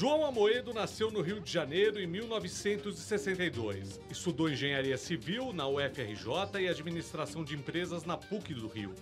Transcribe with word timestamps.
João 0.00 0.24
Amoedo 0.24 0.72
nasceu 0.72 1.10
no 1.10 1.20
Rio 1.20 1.42
de 1.42 1.52
Janeiro 1.52 2.00
em 2.00 2.06
1962. 2.06 4.00
Estudou 4.10 4.48
engenharia 4.48 4.96
civil 4.96 5.52
na 5.52 5.68
UFRJ 5.68 6.58
e 6.58 6.68
administração 6.68 7.44
de 7.44 7.54
empresas 7.54 8.06
na 8.06 8.16
PUC 8.16 8.54
do 8.54 8.66
Rio. 8.66 8.94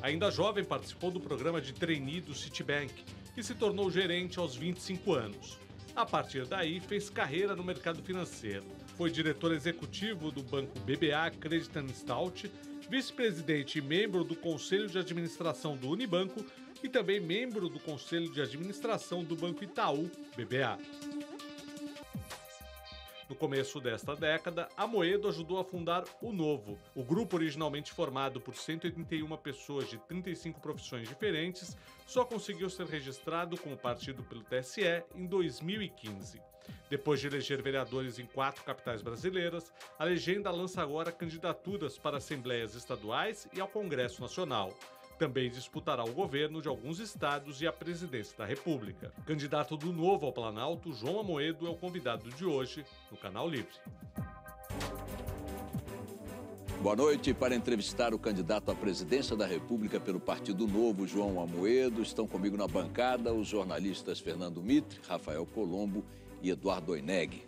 Ainda 0.00 0.30
jovem, 0.30 0.62
participou 0.62 1.10
do 1.10 1.18
programa 1.18 1.60
de 1.60 1.72
trainee 1.72 2.20
do 2.20 2.36
Citibank 2.36 2.94
e 3.36 3.42
se 3.42 3.52
tornou 3.52 3.90
gerente 3.90 4.38
aos 4.38 4.54
25 4.54 5.12
anos. 5.14 5.58
A 5.96 6.06
partir 6.06 6.46
daí, 6.46 6.78
fez 6.78 7.10
carreira 7.10 7.56
no 7.56 7.64
mercado 7.64 8.00
financeiro. 8.00 8.64
Foi 8.96 9.10
diretor 9.10 9.52
executivo 9.52 10.30
do 10.30 10.44
banco 10.44 10.78
BBA 10.78 11.32
Credit 11.40 11.92
Stout, 11.92 12.48
vice-presidente 12.88 13.80
e 13.80 13.82
membro 13.82 14.22
do 14.22 14.36
conselho 14.36 14.86
de 14.86 15.00
administração 15.00 15.76
do 15.76 15.88
Unibanco 15.88 16.46
e 16.84 16.88
também 16.90 17.18
membro 17.18 17.70
do 17.70 17.80
Conselho 17.80 18.30
de 18.30 18.42
Administração 18.42 19.24
do 19.24 19.34
Banco 19.34 19.64
Itaú, 19.64 20.10
BBA. 20.36 20.78
No 23.26 23.34
começo 23.34 23.80
desta 23.80 24.14
década, 24.14 24.68
a 24.76 24.86
Moedo 24.86 25.26
ajudou 25.26 25.58
a 25.58 25.64
fundar 25.64 26.04
o 26.20 26.30
Novo. 26.30 26.78
O 26.94 27.02
grupo, 27.02 27.36
originalmente 27.36 27.90
formado 27.90 28.38
por 28.38 28.54
181 28.54 29.34
pessoas 29.38 29.88
de 29.88 29.96
35 29.96 30.60
profissões 30.60 31.08
diferentes, 31.08 31.74
só 32.06 32.22
conseguiu 32.22 32.68
ser 32.68 32.84
registrado 32.86 33.56
como 33.56 33.78
partido 33.78 34.22
pelo 34.22 34.44
TSE 34.44 35.02
em 35.14 35.26
2015. 35.26 36.38
Depois 36.90 37.18
de 37.18 37.28
eleger 37.28 37.62
vereadores 37.62 38.18
em 38.18 38.26
quatro 38.26 38.62
capitais 38.62 39.00
brasileiras, 39.00 39.72
a 39.98 40.04
legenda 40.04 40.50
lança 40.50 40.82
agora 40.82 41.10
candidaturas 41.10 41.96
para 41.96 42.18
assembleias 42.18 42.74
estaduais 42.74 43.48
e 43.54 43.60
ao 43.60 43.68
Congresso 43.68 44.20
Nacional. 44.20 44.70
Também 45.18 45.50
disputará 45.50 46.04
o 46.04 46.12
governo 46.12 46.60
de 46.60 46.68
alguns 46.68 46.98
estados 46.98 47.60
e 47.62 47.66
a 47.66 47.72
presidência 47.72 48.36
da 48.36 48.44
República. 48.44 49.12
Candidato 49.24 49.76
do 49.76 49.92
Novo 49.92 50.26
ao 50.26 50.32
Planalto, 50.32 50.92
João 50.92 51.20
Amoedo 51.20 51.66
é 51.66 51.70
o 51.70 51.76
convidado 51.76 52.30
de 52.30 52.44
hoje 52.44 52.84
no 53.10 53.16
Canal 53.16 53.48
Livre. 53.48 53.74
Boa 56.84 56.96
noite. 56.96 57.32
Para 57.32 57.54
entrevistar 57.54 58.12
o 58.12 58.18
candidato 58.18 58.70
à 58.70 58.74
presidência 58.74 59.34
da 59.34 59.46
República 59.46 59.98
pelo 59.98 60.20
Partido 60.20 60.66
Novo, 60.66 61.06
João 61.06 61.40
Amoedo, 61.40 62.02
estão 62.02 62.26
comigo 62.26 62.58
na 62.58 62.68
bancada 62.68 63.32
os 63.32 63.48
jornalistas 63.48 64.20
Fernando 64.20 64.60
Mitre, 64.60 65.00
Rafael 65.08 65.46
Colombo 65.46 66.04
e 66.42 66.50
Eduardo 66.50 66.92
Oineg. 66.92 67.42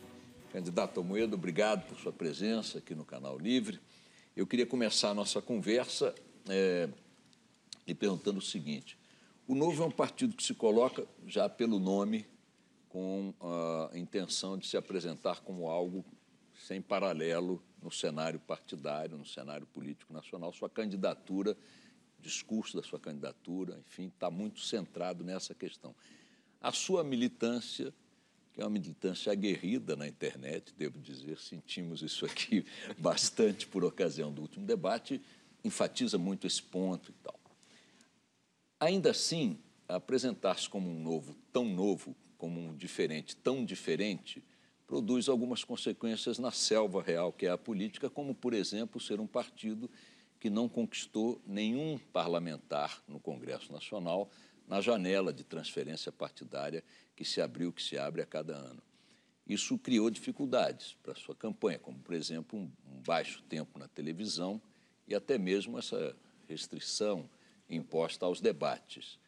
Candidato 0.52 1.00
Amoedo, 1.00 1.34
obrigado 1.34 1.86
por 1.86 1.98
sua 1.98 2.12
presença 2.12 2.78
aqui 2.78 2.94
no 2.94 3.04
Canal 3.04 3.36
Livre. 3.36 3.78
Eu 4.34 4.46
queria 4.46 4.64
começar 4.64 5.10
a 5.10 5.14
nossa 5.14 5.42
conversa 5.42 6.14
é, 6.48 6.88
lhe 7.86 7.94
perguntando 7.94 8.38
o 8.38 8.42
seguinte: 8.42 8.98
o 9.46 9.54
Novo 9.54 9.82
é 9.82 9.86
um 9.86 9.90
partido 9.90 10.34
que 10.34 10.42
se 10.42 10.54
coloca, 10.54 11.06
já 11.26 11.48
pelo 11.48 11.78
nome, 11.78 12.26
com 12.88 13.34
a 13.92 13.96
intenção 13.98 14.58
de 14.58 14.66
se 14.66 14.76
apresentar 14.76 15.40
como 15.40 15.68
algo 15.68 16.04
sem 16.66 16.80
paralelo 16.80 17.62
no 17.82 17.90
cenário 17.90 18.40
partidário, 18.40 19.16
no 19.16 19.26
cenário 19.26 19.66
político 19.66 20.12
nacional. 20.12 20.52
Sua 20.52 20.68
candidatura, 20.68 21.56
discurso 22.18 22.76
da 22.76 22.82
sua 22.82 22.98
candidatura, 22.98 23.78
enfim, 23.86 24.06
está 24.06 24.30
muito 24.30 24.60
centrado 24.60 25.22
nessa 25.22 25.54
questão. 25.54 25.94
A 26.60 26.72
sua 26.72 27.04
militância, 27.04 27.94
que 28.52 28.60
é 28.60 28.64
uma 28.64 28.70
militância 28.70 29.30
aguerrida 29.30 29.94
na 29.94 30.08
internet, 30.08 30.74
devo 30.76 30.98
dizer, 30.98 31.38
sentimos 31.38 32.02
isso 32.02 32.24
aqui 32.24 32.64
bastante 32.98 33.66
por 33.66 33.84
ocasião 33.84 34.32
do 34.32 34.42
último 34.42 34.66
debate, 34.66 35.20
enfatiza 35.62 36.18
muito 36.18 36.46
esse 36.46 36.62
ponto 36.62 37.10
e 37.10 37.14
tal. 37.22 37.45
Ainda 38.78 39.10
assim, 39.10 39.58
apresentar-se 39.88 40.68
como 40.68 40.90
um 40.90 41.00
novo 41.00 41.34
tão 41.50 41.64
novo, 41.64 42.14
como 42.36 42.60
um 42.60 42.76
diferente 42.76 43.34
tão 43.34 43.64
diferente, 43.64 44.44
produz 44.86 45.28
algumas 45.28 45.64
consequências 45.64 46.38
na 46.38 46.50
selva 46.50 47.02
real 47.02 47.32
que 47.32 47.46
é 47.46 47.50
a 47.50 47.56
política, 47.56 48.10
como, 48.10 48.34
por 48.34 48.52
exemplo, 48.52 49.00
ser 49.00 49.18
um 49.18 49.26
partido 49.26 49.90
que 50.38 50.50
não 50.50 50.68
conquistou 50.68 51.40
nenhum 51.46 51.98
parlamentar 52.12 53.02
no 53.08 53.18
Congresso 53.18 53.72
Nacional 53.72 54.30
na 54.68 54.80
janela 54.80 55.32
de 55.32 55.42
transferência 55.42 56.12
partidária 56.12 56.84
que 57.16 57.24
se 57.24 57.40
abriu, 57.40 57.72
que 57.72 57.82
se 57.82 57.96
abre 57.96 58.20
a 58.20 58.26
cada 58.26 58.54
ano. 58.54 58.82
Isso 59.46 59.78
criou 59.78 60.10
dificuldades 60.10 60.96
para 61.02 61.14
sua 61.14 61.34
campanha, 61.34 61.78
como, 61.78 61.98
por 62.00 62.14
exemplo, 62.14 62.58
um, 62.58 62.70
baixo 63.06 63.42
tempo 63.48 63.78
na 63.78 63.88
televisão 63.88 64.60
e 65.06 65.14
até 65.14 65.38
mesmo 65.38 65.78
essa 65.78 66.14
restrição 66.48 67.28
imposta 67.68 68.26
aos 68.26 68.40
debates. 68.40 69.18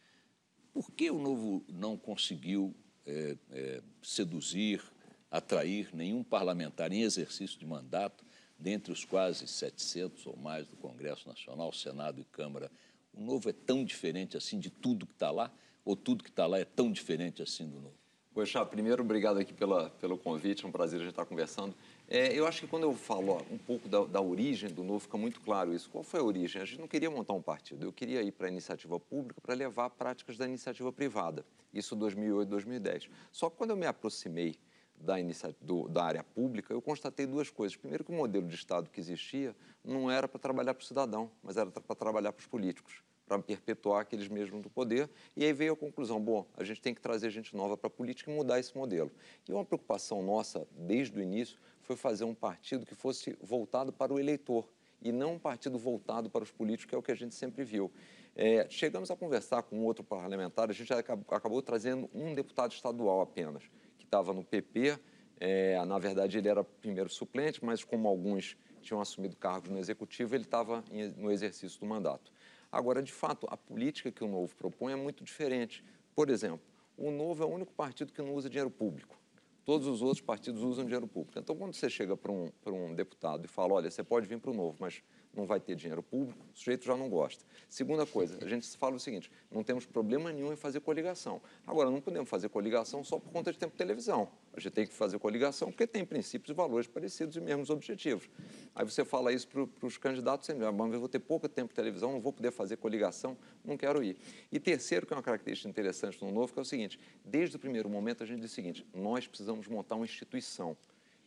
Por 0.73 0.91
que 0.93 1.11
o 1.11 1.19
Novo 1.19 1.65
não 1.69 1.97
conseguiu 1.97 2.75
é, 3.07 3.37
é, 3.51 3.83
seduzir, 4.03 4.83
atrair 5.31 5.89
nenhum 5.95 6.23
parlamentar 6.23 6.93
em 6.93 7.03
exercício 7.03 7.59
de 7.59 7.67
mandato, 7.67 8.25
dentre 8.59 8.93
os 8.93 9.05
quase 9.05 9.47
700 9.47 10.27
ou 10.27 10.37
mais 10.37 10.67
do 10.69 10.77
Congresso 10.77 11.29
Nacional, 11.29 11.73
Senado 11.73 12.21
e 12.21 12.25
Câmara? 12.25 12.71
O 13.13 13.21
Novo 13.21 13.49
é 13.49 13.53
tão 13.53 13.85
diferente 13.85 14.37
assim 14.37 14.59
de 14.59 14.71
tudo 14.71 15.07
que 15.07 15.15
está 15.15 15.31
lá? 15.31 15.53
Ou 15.85 15.97
tudo 15.97 16.23
que 16.23 16.31
está 16.31 16.47
lá 16.47 16.59
é 16.59 16.65
tão 16.65 16.93
diferente 16.93 17.43
assim 17.43 17.69
do 17.69 17.81
Novo? 17.81 17.97
Poxa, 18.35 18.65
primeiro, 18.65 19.03
obrigado 19.03 19.39
aqui 19.39 19.53
pela, 19.53 19.91
pelo 19.91 20.17
convite, 20.17 20.65
é 20.65 20.69
um 20.69 20.71
prazer 20.71 21.01
a 21.01 21.03
gente 21.03 21.11
estar 21.11 21.25
conversando. 21.25 21.75
É, 22.11 22.33
eu 22.33 22.47
acho 22.47 22.63
que 22.63 22.67
quando 22.67 22.85
eu 22.85 22.95
falo 22.95 23.33
ó, 23.33 23.43
um 23.53 23.59
pouco 23.59 23.87
da, 23.87 24.03
da, 24.07 24.21
origem 24.21 24.71
do 24.71 24.83
Novo, 24.83 25.01
fica 25.01 25.19
muito 25.19 25.43
claro 25.43 25.75
isso. 25.75 25.91
Qual 25.91 26.03
foi 26.03 26.21
a 26.21 26.23
origem? 26.23 26.63
A 26.63 26.65
gente 26.65 26.81
não 26.81 26.89
queria 26.89 27.11
montar 27.11 27.35
um 27.35 27.43
partido, 27.43 27.85
eu 27.85 27.93
queria 27.93 28.23
ir 28.23 28.33
para 28.33 28.47
a 28.47 28.51
iniciativa 28.51 28.99
pública 28.99 29.39
para 29.43 29.55
levar 29.55 29.91
práticas 29.91 30.39
da 30.39 30.47
iniciativa 30.47 30.91
privada. 30.91 31.45
Isso 31.73 31.95
2008, 31.95 32.49
2010. 32.49 33.11
Só 33.31 33.51
que 33.51 33.57
quando 33.59 33.71
eu 33.71 33.77
me 33.77 33.87
aproximei 33.87 34.57
da, 34.97 35.17
do, 35.61 35.87
da 35.87 36.03
área 36.03 36.25
pública, 36.25 36.73
eu 36.73 36.81
constatei 36.81 37.27
duas 37.27 37.51
coisas. 37.51 37.77
Primeiro, 37.77 38.03
que 38.03 38.11
o 38.11 38.15
modelo 38.15 38.49
de 38.49 38.55
Estado 38.55 38.89
que 38.89 38.99
existia 38.99 39.55
não 39.85 40.11
era 40.11 40.27
para 40.27 40.39
trabalhar 40.39 40.73
para 40.73 40.83
o 40.83 40.87
cidadão, 40.87 41.31
mas 41.43 41.59
era 41.59 41.71
para 41.71 41.95
trabalhar 41.95 42.33
para 42.33 42.41
os 42.41 42.47
políticos 42.47 43.03
para 43.29 43.39
perpetuar 43.41 44.01
aqueles 44.01 44.27
mesmos 44.27 44.63
do 44.63 44.71
poder. 44.71 45.09
E 45.37 45.45
aí 45.45 45.53
veio 45.53 45.75
a 45.75 45.77
conclusão: 45.77 46.19
bom, 46.19 46.47
a 46.57 46.65
gente 46.65 46.81
tem 46.81 46.95
que 46.95 47.01
trazer 47.01 47.29
gente 47.29 47.55
nova 47.55 47.77
para 47.77 47.89
a 47.89 47.91
política 47.91 48.31
e 48.31 48.35
mudar 48.35 48.59
esse 48.59 48.75
modelo. 48.77 49.13
E 49.47 49.53
uma 49.53 49.65
preocupação 49.65 50.23
nossa, 50.23 50.67
desde 50.75 51.19
o 51.19 51.23
início, 51.23 51.59
foi 51.89 51.97
fazer 51.97 52.25
um 52.25 52.35
partido 52.35 52.85
que 52.85 52.95
fosse 52.95 53.35
voltado 53.41 53.91
para 53.91 54.13
o 54.13 54.21
eleitor 54.21 54.69
e 55.01 55.11
não 55.11 55.35
um 55.35 55.39
partido 55.39 55.79
voltado 55.79 56.29
para 56.29 56.45
os 56.45 56.51
políticos, 56.51 56.91
que 56.91 56.95
é 56.95 56.99
o 56.99 57.03
que 57.03 57.11
a 57.11 57.15
gente 57.15 57.35
sempre 57.35 57.65
viu. 57.65 57.91
É, 58.37 58.67
chegamos 58.69 59.11
a 59.11 59.17
conversar 59.17 59.63
com 59.63 59.83
outro 59.83 60.05
parlamentar, 60.05 60.69
a 60.69 60.73
gente 60.75 60.93
acabou 60.93 61.63
trazendo 61.63 62.11
um 62.13 62.35
deputado 62.35 62.73
estadual 62.73 63.23
apenas, 63.23 63.63
que 63.97 64.05
estava 64.05 64.35
no 64.35 64.45
PP. 64.45 64.99
É, 65.41 65.83
na 65.87 65.99
verdade, 65.99 66.37
ele 66.37 66.49
era 66.49 66.63
primeiro 66.63 67.09
suplente, 67.09 67.65
mas 67.65 67.83
como 67.83 68.07
alguns 68.07 68.55
tinham 68.83 69.01
assumido 69.01 69.35
cargos 69.35 69.71
no 69.71 69.79
executivo, 69.79 70.35
ele 70.35 70.45
estava 70.45 70.85
no 71.17 71.33
exercício 71.33 71.81
do 71.81 71.87
mandato. 71.87 72.31
Agora, 72.71 73.03
de 73.03 73.13
fato, 73.13 73.47
a 73.51 73.57
política 73.57 74.13
que 74.13 74.23
o 74.23 74.29
Novo 74.29 74.55
propõe 74.57 74.93
é 74.93 74.97
muito 74.97 75.25
diferente. 75.25 75.83
Por 76.15 76.29
exemplo, 76.29 76.61
o 76.99 77.11
Novo 77.11 77.43
é 77.43 77.47
o 77.47 77.49
único 77.49 77.73
partido 77.73 78.13
que 78.13 78.21
não 78.21 78.35
usa 78.35 78.51
dinheiro 78.51 78.71
público. 78.71 79.19
Todos 79.69 79.87
os 79.87 80.01
outros 80.01 80.23
partidos 80.23 80.63
usam 80.63 80.83
dinheiro 80.87 81.07
público. 81.07 81.39
Então, 81.39 81.55
quando 81.55 81.75
você 81.75 81.91
chega 81.91 82.17
para 82.17 82.33
um, 82.33 82.51
um 82.69 82.95
deputado 82.95 83.45
e 83.45 83.49
fala, 83.49 83.75
olha, 83.75 83.91
você 83.91 84.03
pode 84.03 84.27
vir 84.27 84.39
para 84.39 84.51
o 84.51 84.55
Novo, 84.55 84.79
mas 84.81 85.03
não 85.35 85.47
vai 85.47 85.61
ter 85.61 85.75
dinheiro 85.75 86.03
público, 86.03 86.39
o 86.55 86.59
sujeito 86.59 86.85
já 86.85 86.97
não 86.97 87.09
gosta. 87.09 87.45
Segunda 87.69 88.05
coisa, 88.07 88.39
a 88.43 88.49
gente 88.49 88.67
fala 88.77 88.97
o 88.97 89.01
seguinte: 89.01 89.31
não 89.51 89.63
temos 89.63 89.87
problema 89.87 90.33
nenhum 90.33 90.53
em 90.53 90.57
fazer 90.57 90.81
coligação. 90.81 91.41
Agora, 91.67 91.91
não 91.91 92.01
podemos 92.01 92.29
fazer 92.29 92.49
coligação 92.49 93.05
só 93.05 93.19
por 93.19 93.31
conta 93.31 93.53
de 93.53 93.59
tempo 93.59 93.73
de 93.73 93.79
televisão. 93.79 94.29
A 94.53 94.61
gente 94.61 94.73
tem 94.73 94.87
que 94.87 94.93
fazer 94.93 95.19
coligação 95.19 95.71
porque 95.71 95.87
tem 95.87 96.05
princípios 96.05 96.51
e 96.51 96.55
valores 96.55 96.87
parecidos 96.87 97.37
e 97.37 97.41
mesmos 97.41 97.71
objetivos. 97.71 98.29
Aí 98.75 98.85
você 98.85 99.05
fala 99.05 99.33
isso 99.33 99.47
para 99.49 99.87
os 99.87 99.97
candidatos, 99.97 100.47
você 100.47 100.55
diz, 100.55 100.63
mas 100.75 100.93
eu 100.93 101.01
vou 101.01 101.09
ter 101.09 101.21
pouco 101.21 101.49
tempo 101.49 101.69
de 101.69 101.75
televisão, 101.75 102.13
não 102.13 102.21
vou 102.21 102.33
poder 102.33 102.51
fazer 102.51 102.77
coligação, 102.77 103.37
não 103.65 103.77
quero 103.77 104.03
ir. 104.03 104.17
E 104.51 104.59
terceiro, 104.59 105.07
que 105.07 105.13
é 105.13 105.17
uma 105.17 105.23
característica 105.23 105.69
interessante 105.69 106.23
no 106.25 106.33
Novo, 106.33 106.53
que 106.53 106.59
é 106.59 106.63
o 106.63 106.65
seguinte: 106.65 106.99
desde 107.25 107.57
o 107.57 107.59
primeiro 107.59 107.89
momento 107.89 108.23
a 108.23 108.27
gente 108.27 108.41
diz 108.41 108.51
o 108.51 108.55
seguinte, 108.55 108.87
nós 108.95 109.27
precisamos 109.27 109.69
montar 109.69 109.95
uma 109.95 110.05
instituição 110.05 110.77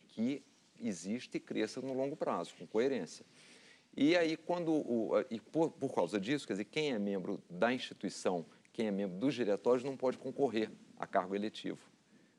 que 0.08 0.42
existe 0.80 1.36
e 1.36 1.40
cresça 1.40 1.80
no 1.80 1.94
longo 1.94 2.16
prazo, 2.16 2.52
com 2.58 2.66
coerência. 2.66 3.24
E 3.96 4.16
aí, 4.16 4.36
quando 4.36 4.72
o, 4.72 5.12
e 5.30 5.38
por, 5.38 5.70
por 5.70 5.94
causa 5.94 6.18
disso, 6.18 6.46
quer 6.46 6.54
dizer, 6.54 6.64
quem 6.64 6.92
é 6.92 6.98
membro 6.98 7.42
da 7.48 7.72
instituição, 7.72 8.46
quem 8.72 8.86
é 8.86 8.90
membro 8.90 9.18
dos 9.18 9.34
diretórios, 9.34 9.84
não 9.84 9.96
pode 9.96 10.16
concorrer 10.16 10.70
a 10.98 11.06
cargo 11.06 11.34
eletivo. 11.34 11.78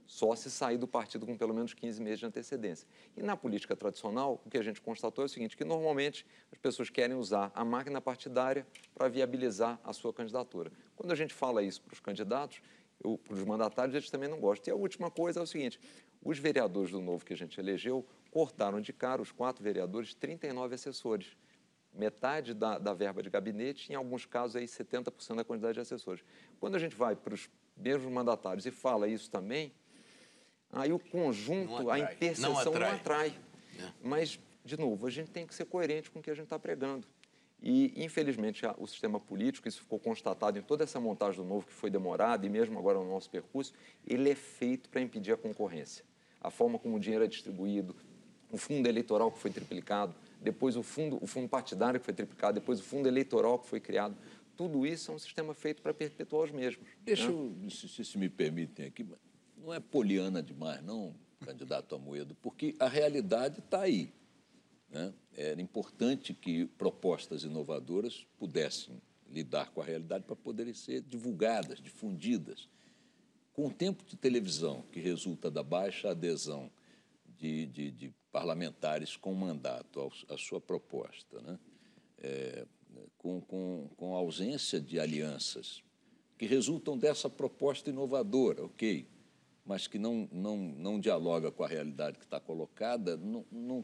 Só 0.07 0.35
se 0.35 0.49
sair 0.49 0.77
do 0.77 0.87
partido 0.87 1.25
com 1.25 1.37
pelo 1.37 1.53
menos 1.53 1.73
15 1.73 2.01
meses 2.01 2.19
de 2.19 2.25
antecedência. 2.25 2.87
E 3.15 3.21
na 3.21 3.37
política 3.37 3.75
tradicional, 3.75 4.41
o 4.45 4.49
que 4.49 4.57
a 4.57 4.63
gente 4.63 4.81
constatou 4.81 5.23
é 5.23 5.25
o 5.25 5.29
seguinte, 5.29 5.55
que 5.55 5.63
normalmente 5.63 6.25
as 6.51 6.57
pessoas 6.57 6.89
querem 6.89 7.15
usar 7.15 7.51
a 7.53 7.63
máquina 7.63 8.01
partidária 8.01 8.65
para 8.93 9.07
viabilizar 9.07 9.79
a 9.83 9.93
sua 9.93 10.11
candidatura. 10.11 10.71
Quando 10.95 11.11
a 11.11 11.15
gente 11.15 11.33
fala 11.33 11.61
isso 11.61 11.81
para 11.81 11.93
os 11.93 11.99
candidatos, 11.99 12.61
para 12.99 13.33
os 13.33 13.43
mandatários, 13.43 13.95
eles 13.95 14.09
também 14.09 14.29
não 14.29 14.39
gostam. 14.39 14.73
E 14.73 14.77
a 14.77 14.79
última 14.79 15.09
coisa 15.11 15.39
é 15.39 15.43
o 15.43 15.47
seguinte, 15.47 15.79
os 16.21 16.39
vereadores 16.39 16.91
do 16.91 16.99
Novo 16.99 17.23
que 17.23 17.33
a 17.33 17.37
gente 17.37 17.59
elegeu 17.59 18.05
cortaram 18.31 18.81
de 18.81 18.91
cara, 18.91 19.21
os 19.21 19.31
quatro 19.31 19.63
vereadores, 19.63 20.13
39 20.15 20.75
assessores 20.75 21.37
metade 21.93 22.53
da, 22.53 22.77
da 22.77 22.93
verba 22.93 23.21
de 23.21 23.29
gabinete, 23.29 23.91
em 23.91 23.95
alguns 23.95 24.25
casos 24.25 24.55
aí 24.55 24.65
70% 24.65 25.35
da 25.35 25.43
quantidade 25.43 25.75
de 25.75 25.79
assessores. 25.81 26.23
Quando 26.59 26.75
a 26.75 26.79
gente 26.79 26.95
vai 26.95 27.15
para 27.15 27.33
os 27.33 27.49
mesmos 27.77 28.11
mandatários 28.11 28.65
e 28.65 28.71
fala 28.71 29.07
isso 29.07 29.29
também, 29.29 29.73
Aí 30.73 30.91
o 30.91 30.97
conjunto, 30.97 31.89
a 31.91 31.99
interseção 31.99 32.51
não 32.51 32.59
atrai. 32.59 32.89
Não 32.89 32.95
atrai. 32.95 33.33
É. 33.79 33.91
Mas, 34.01 34.39
de 34.65 34.77
novo, 34.77 35.05
a 35.05 35.09
gente 35.09 35.29
tem 35.29 35.45
que 35.45 35.53
ser 35.53 35.65
coerente 35.65 36.09
com 36.09 36.19
o 36.19 36.21
que 36.21 36.31
a 36.31 36.33
gente 36.33 36.45
está 36.45 36.57
pregando. 36.57 37.07
E, 37.61 37.93
infelizmente, 38.03 38.63
o 38.77 38.87
sistema 38.87 39.19
político, 39.19 39.67
isso 39.67 39.81
ficou 39.81 39.99
constatado 39.99 40.57
em 40.57 40.61
toda 40.63 40.83
essa 40.83 40.99
montagem 40.99 41.41
do 41.41 41.47
novo 41.47 41.67
que 41.67 41.73
foi 41.73 41.89
demorada 41.89 42.45
e 42.45 42.49
mesmo 42.49 42.77
agora 42.77 42.97
no 42.97 43.09
nosso 43.09 43.29
percurso, 43.29 43.71
ele 44.05 44.31
é 44.31 44.35
feito 44.35 44.89
para 44.89 44.99
impedir 44.99 45.31
a 45.31 45.37
concorrência. 45.37 46.03
A 46.41 46.49
forma 46.49 46.77
como 46.77 46.97
o 46.97 46.99
dinheiro 46.99 47.23
é 47.23 47.27
distribuído, 47.27 47.95
o 48.51 48.57
fundo 48.57 48.89
eleitoral 48.89 49.31
que 49.31 49.39
foi 49.39 49.51
triplicado, 49.51 50.13
depois 50.43 50.75
o 50.75 50.83
fundo, 50.83 51.17
o 51.21 51.25
fundo 51.25 51.47
partidário 51.47 51.99
que 51.99 52.05
foi 52.05 52.13
triplicado, 52.13 52.59
depois 52.59 52.79
o 52.79 52.83
fundo 52.83 53.07
eleitoral 53.07 53.57
que 53.59 53.67
foi 53.67 53.79
criado. 53.79 54.15
Tudo 54.55 54.85
isso 54.85 55.11
é 55.11 55.15
um 55.15 55.19
sistema 55.19 55.53
feito 55.53 55.81
para 55.81 55.93
perpetuar 55.93 56.43
os 56.43 56.51
mesmos. 56.51 56.87
Deixa 57.01 57.27
né? 57.27 57.33
eu, 57.33 57.69
se, 57.69 58.05
se 58.05 58.17
me 58.17 58.29
permitem 58.29 58.85
aqui, 58.85 59.05
não 59.57 59.73
é 59.73 59.79
poliana 59.79 60.43
demais, 60.43 60.83
não, 60.83 61.15
candidato 61.43 61.95
a 61.95 61.97
Moedo, 61.97 62.35
porque 62.35 62.75
a 62.79 62.87
realidade 62.87 63.59
está 63.59 63.81
aí. 63.81 64.13
Né? 64.89 65.13
Era 65.35 65.61
importante 65.61 66.33
que 66.33 66.65
propostas 66.65 67.43
inovadoras 67.43 68.27
pudessem 68.37 69.01
lidar 69.29 69.71
com 69.71 69.81
a 69.81 69.83
realidade 69.83 70.25
para 70.25 70.35
poderem 70.35 70.73
ser 70.73 71.01
divulgadas, 71.01 71.81
difundidas. 71.81 72.69
Com 73.53 73.67
o 73.67 73.71
tempo 73.71 74.03
de 74.05 74.15
televisão 74.15 74.83
que 74.91 74.99
resulta 74.99 75.49
da 75.49 75.63
baixa 75.63 76.11
adesão 76.11 76.69
de, 77.43 77.65
de, 77.65 77.91
de 77.91 78.13
parlamentares 78.31 79.17
com 79.17 79.33
mandato 79.33 80.09
à 80.29 80.37
sua 80.37 80.61
proposta, 80.61 81.41
né? 81.41 81.59
É, 82.19 82.65
com, 83.17 83.41
com, 83.41 83.89
com 83.97 84.15
ausência 84.15 84.79
de 84.79 84.97
alianças 84.97 85.83
que 86.37 86.45
resultam 86.45 86.97
dessa 86.97 87.29
proposta 87.29 87.89
inovadora, 87.89 88.63
ok, 88.63 89.05
mas 89.65 89.87
que 89.87 89.99
não, 89.99 90.29
não, 90.31 90.57
não 90.57 90.99
dialoga 90.99 91.51
com 91.51 91.63
a 91.63 91.67
realidade 91.67 92.17
que 92.17 92.23
está 92.23 92.39
colocada, 92.39 93.17
não, 93.17 93.45
não, 93.51 93.83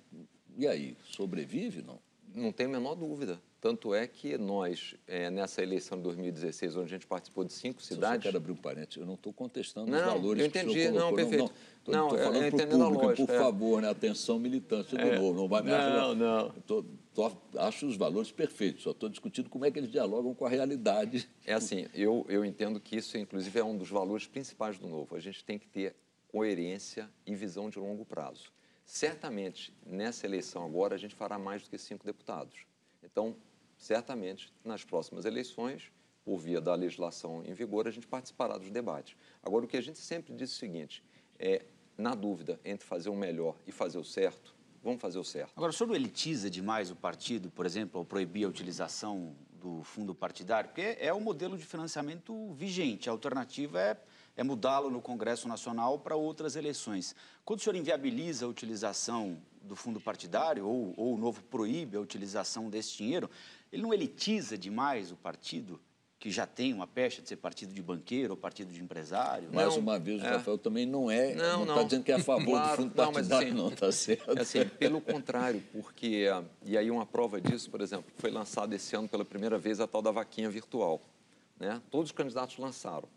e 0.57 0.65
aí, 0.65 0.95
sobrevive, 1.03 1.81
não? 1.81 1.99
Não 2.33 2.53
tem 2.53 2.65
a 2.65 2.69
menor 2.69 2.95
dúvida. 2.95 3.41
Tanto 3.61 3.93
é 3.93 4.07
que 4.07 4.37
nós, 4.37 4.95
é, 5.05 5.29
nessa 5.29 5.61
eleição 5.61 5.97
de 5.97 6.03
2016, 6.05 6.77
onde 6.77 6.85
a 6.85 6.97
gente 6.97 7.05
participou 7.05 7.43
de 7.43 7.51
cinco 7.51 7.81
cidades... 7.81 8.25
Eu 8.25 8.31
quero 8.31 8.37
abrir 8.37 8.53
um 8.53 8.55
parênteses, 8.55 8.97
eu 8.97 9.05
não 9.05 9.15
estou 9.15 9.33
contestando 9.33 9.91
não, 9.91 9.99
os 9.99 10.05
valores 10.05 10.41
eu 10.41 10.47
entendi, 10.47 10.73
que 10.73 10.79
o 10.79 10.81
senhor 10.81 10.93
colocou. 10.93 11.09
Não, 11.09 11.15
perfeito. 11.15 11.53
Não, 11.87 12.07
estou 12.07 12.19
falando 12.19 12.51
para 12.51 12.65
o 12.65 12.69
público, 12.69 13.05
lógica, 13.05 13.25
por 13.25 13.35
é. 13.35 13.39
favor, 13.39 13.81
né, 13.81 13.89
atenção 13.89 14.39
militante 14.39 14.95
do 14.95 15.01
é. 15.01 15.19
novo, 15.19 15.41
não 15.41 15.47
vai 15.47 15.61
me 15.61 15.71
Não, 15.71 16.15
não. 16.15 16.49
Tô, 16.65 16.85
tô, 17.13 17.31
acho 17.57 17.85
os 17.85 17.97
valores 17.97 18.31
perfeitos, 18.31 18.83
só 18.83 18.91
estou 18.91 19.09
discutindo 19.09 19.49
como 19.49 19.65
é 19.65 19.71
que 19.71 19.77
eles 19.77 19.91
dialogam 19.91 20.33
com 20.33 20.45
a 20.45 20.49
realidade. 20.49 21.29
É 21.45 21.53
assim, 21.53 21.87
eu, 21.93 22.25
eu 22.29 22.45
entendo 22.45 22.79
que 22.79 22.95
isso, 22.95 23.17
inclusive, 23.17 23.59
é 23.59 23.63
um 23.63 23.77
dos 23.77 23.89
valores 23.89 24.25
principais 24.25 24.77
do 24.77 24.87
novo. 24.87 25.15
A 25.15 25.19
gente 25.19 25.43
tem 25.43 25.59
que 25.59 25.67
ter 25.67 25.95
coerência 26.29 27.09
e 27.25 27.35
visão 27.35 27.69
de 27.69 27.77
longo 27.77 28.05
prazo. 28.05 28.53
Certamente, 28.85 29.73
nessa 29.85 30.25
eleição 30.25 30.65
agora, 30.65 30.95
a 30.95 30.97
gente 30.97 31.13
fará 31.13 31.37
mais 31.37 31.63
do 31.63 31.69
que 31.69 31.77
cinco 31.77 32.05
deputados. 32.05 32.69
Então, 33.03 33.35
certamente, 33.77 34.53
nas 34.63 34.83
próximas 34.83 35.25
eleições, 35.25 35.91
por 36.23 36.37
via 36.37 36.61
da 36.61 36.75
legislação 36.75 37.43
em 37.45 37.53
vigor, 37.53 37.87
a 37.87 37.91
gente 37.91 38.07
participará 38.07 38.57
dos 38.57 38.69
debates. 38.69 39.15
Agora, 39.41 39.65
o 39.65 39.67
que 39.67 39.77
a 39.77 39.81
gente 39.81 39.99
sempre 39.99 40.33
diz 40.33 40.51
é 40.51 40.53
o 40.53 40.57
seguinte, 40.57 41.03
é, 41.37 41.65
na 41.97 42.13
dúvida 42.13 42.59
entre 42.63 42.85
fazer 42.85 43.09
o 43.09 43.15
melhor 43.15 43.55
e 43.65 43.71
fazer 43.71 43.97
o 43.97 44.03
certo, 44.03 44.55
vamos 44.83 45.01
fazer 45.01 45.19
o 45.19 45.23
certo. 45.23 45.53
Agora, 45.55 45.71
o 45.71 45.73
senhor 45.73 45.95
elitiza 45.95 46.49
demais 46.49 46.91
o 46.91 46.95
partido, 46.95 47.49
por 47.49 47.65
exemplo, 47.65 47.99
ao 47.99 48.05
proibir 48.05 48.45
a 48.45 48.49
utilização 48.49 49.35
do 49.59 49.83
fundo 49.83 50.15
partidário? 50.15 50.69
Porque 50.69 50.97
é 50.99 51.13
o 51.13 51.19
modelo 51.19 51.57
de 51.57 51.65
financiamento 51.65 52.53
vigente. 52.53 53.09
A 53.09 53.11
alternativa 53.11 53.79
é, 53.79 53.97
é 54.37 54.43
mudá-lo 54.43 54.89
no 54.89 55.01
Congresso 55.01 55.47
Nacional 55.47 55.99
para 55.99 56.15
outras 56.15 56.55
eleições. 56.55 57.15
Quando 57.43 57.59
o 57.59 57.61
senhor 57.61 57.75
inviabiliza 57.75 58.45
a 58.45 58.49
utilização 58.49 59.37
do 59.61 59.75
fundo 59.75 59.99
partidário, 59.99 60.65
ou, 60.65 60.93
ou 60.97 61.15
o 61.15 61.17
novo 61.17 61.41
proíbe 61.43 61.97
a 61.97 61.99
utilização 61.99 62.69
desse 62.69 62.97
dinheiro, 62.97 63.29
ele 63.71 63.81
não 63.81 63.93
elitiza 63.93 64.57
demais 64.57 65.11
o 65.11 65.15
partido? 65.15 65.79
que 66.19 66.29
já 66.29 66.45
tem 66.45 66.73
uma 66.73 66.85
pecha 66.85 67.21
de 67.21 67.29
ser 67.29 67.37
partido 67.37 67.73
de 67.73 67.81
banqueiro 67.81 68.33
ou 68.33 68.37
partido 68.37 68.73
de 68.73 68.81
empresário. 68.81 69.49
Mais 69.53 69.77
uma 69.77 69.97
vez, 69.97 70.21
o 70.21 70.25
é. 70.25 70.31
Rafael 70.31 70.57
também 70.57 70.85
não 70.85 71.09
é, 71.09 71.33
não 71.33 71.63
está 71.63 71.83
dizendo 71.83 72.03
que 72.03 72.11
é 72.11 72.15
a 72.15 72.19
favor 72.19 72.45
claro, 72.45 72.71
do 72.71 72.75
fundo 72.75 72.93
não, 72.93 73.13
partidário, 73.13 73.47
assim, 73.47 73.57
não, 73.57 73.69
está 73.69 73.91
certo. 73.91 74.37
É 74.37 74.41
assim, 74.41 74.65
pelo 74.65 74.99
contrário, 74.99 75.63
porque, 75.71 76.25
e 76.65 76.77
aí 76.77 76.91
uma 76.91 77.05
prova 77.05 77.39
disso, 77.39 77.71
por 77.71 77.79
exemplo, 77.79 78.11
foi 78.17 78.31
lançado 78.31 78.73
esse 78.73 78.93
ano 78.97 79.07
pela 79.07 79.23
primeira 79.23 79.57
vez 79.57 79.79
a 79.79 79.87
tal 79.87 80.01
da 80.01 80.11
vaquinha 80.11 80.49
virtual. 80.49 81.01
Né? 81.57 81.81
Todos 81.89 82.09
os 82.09 82.11
candidatos 82.11 82.57
lançaram. 82.57 83.07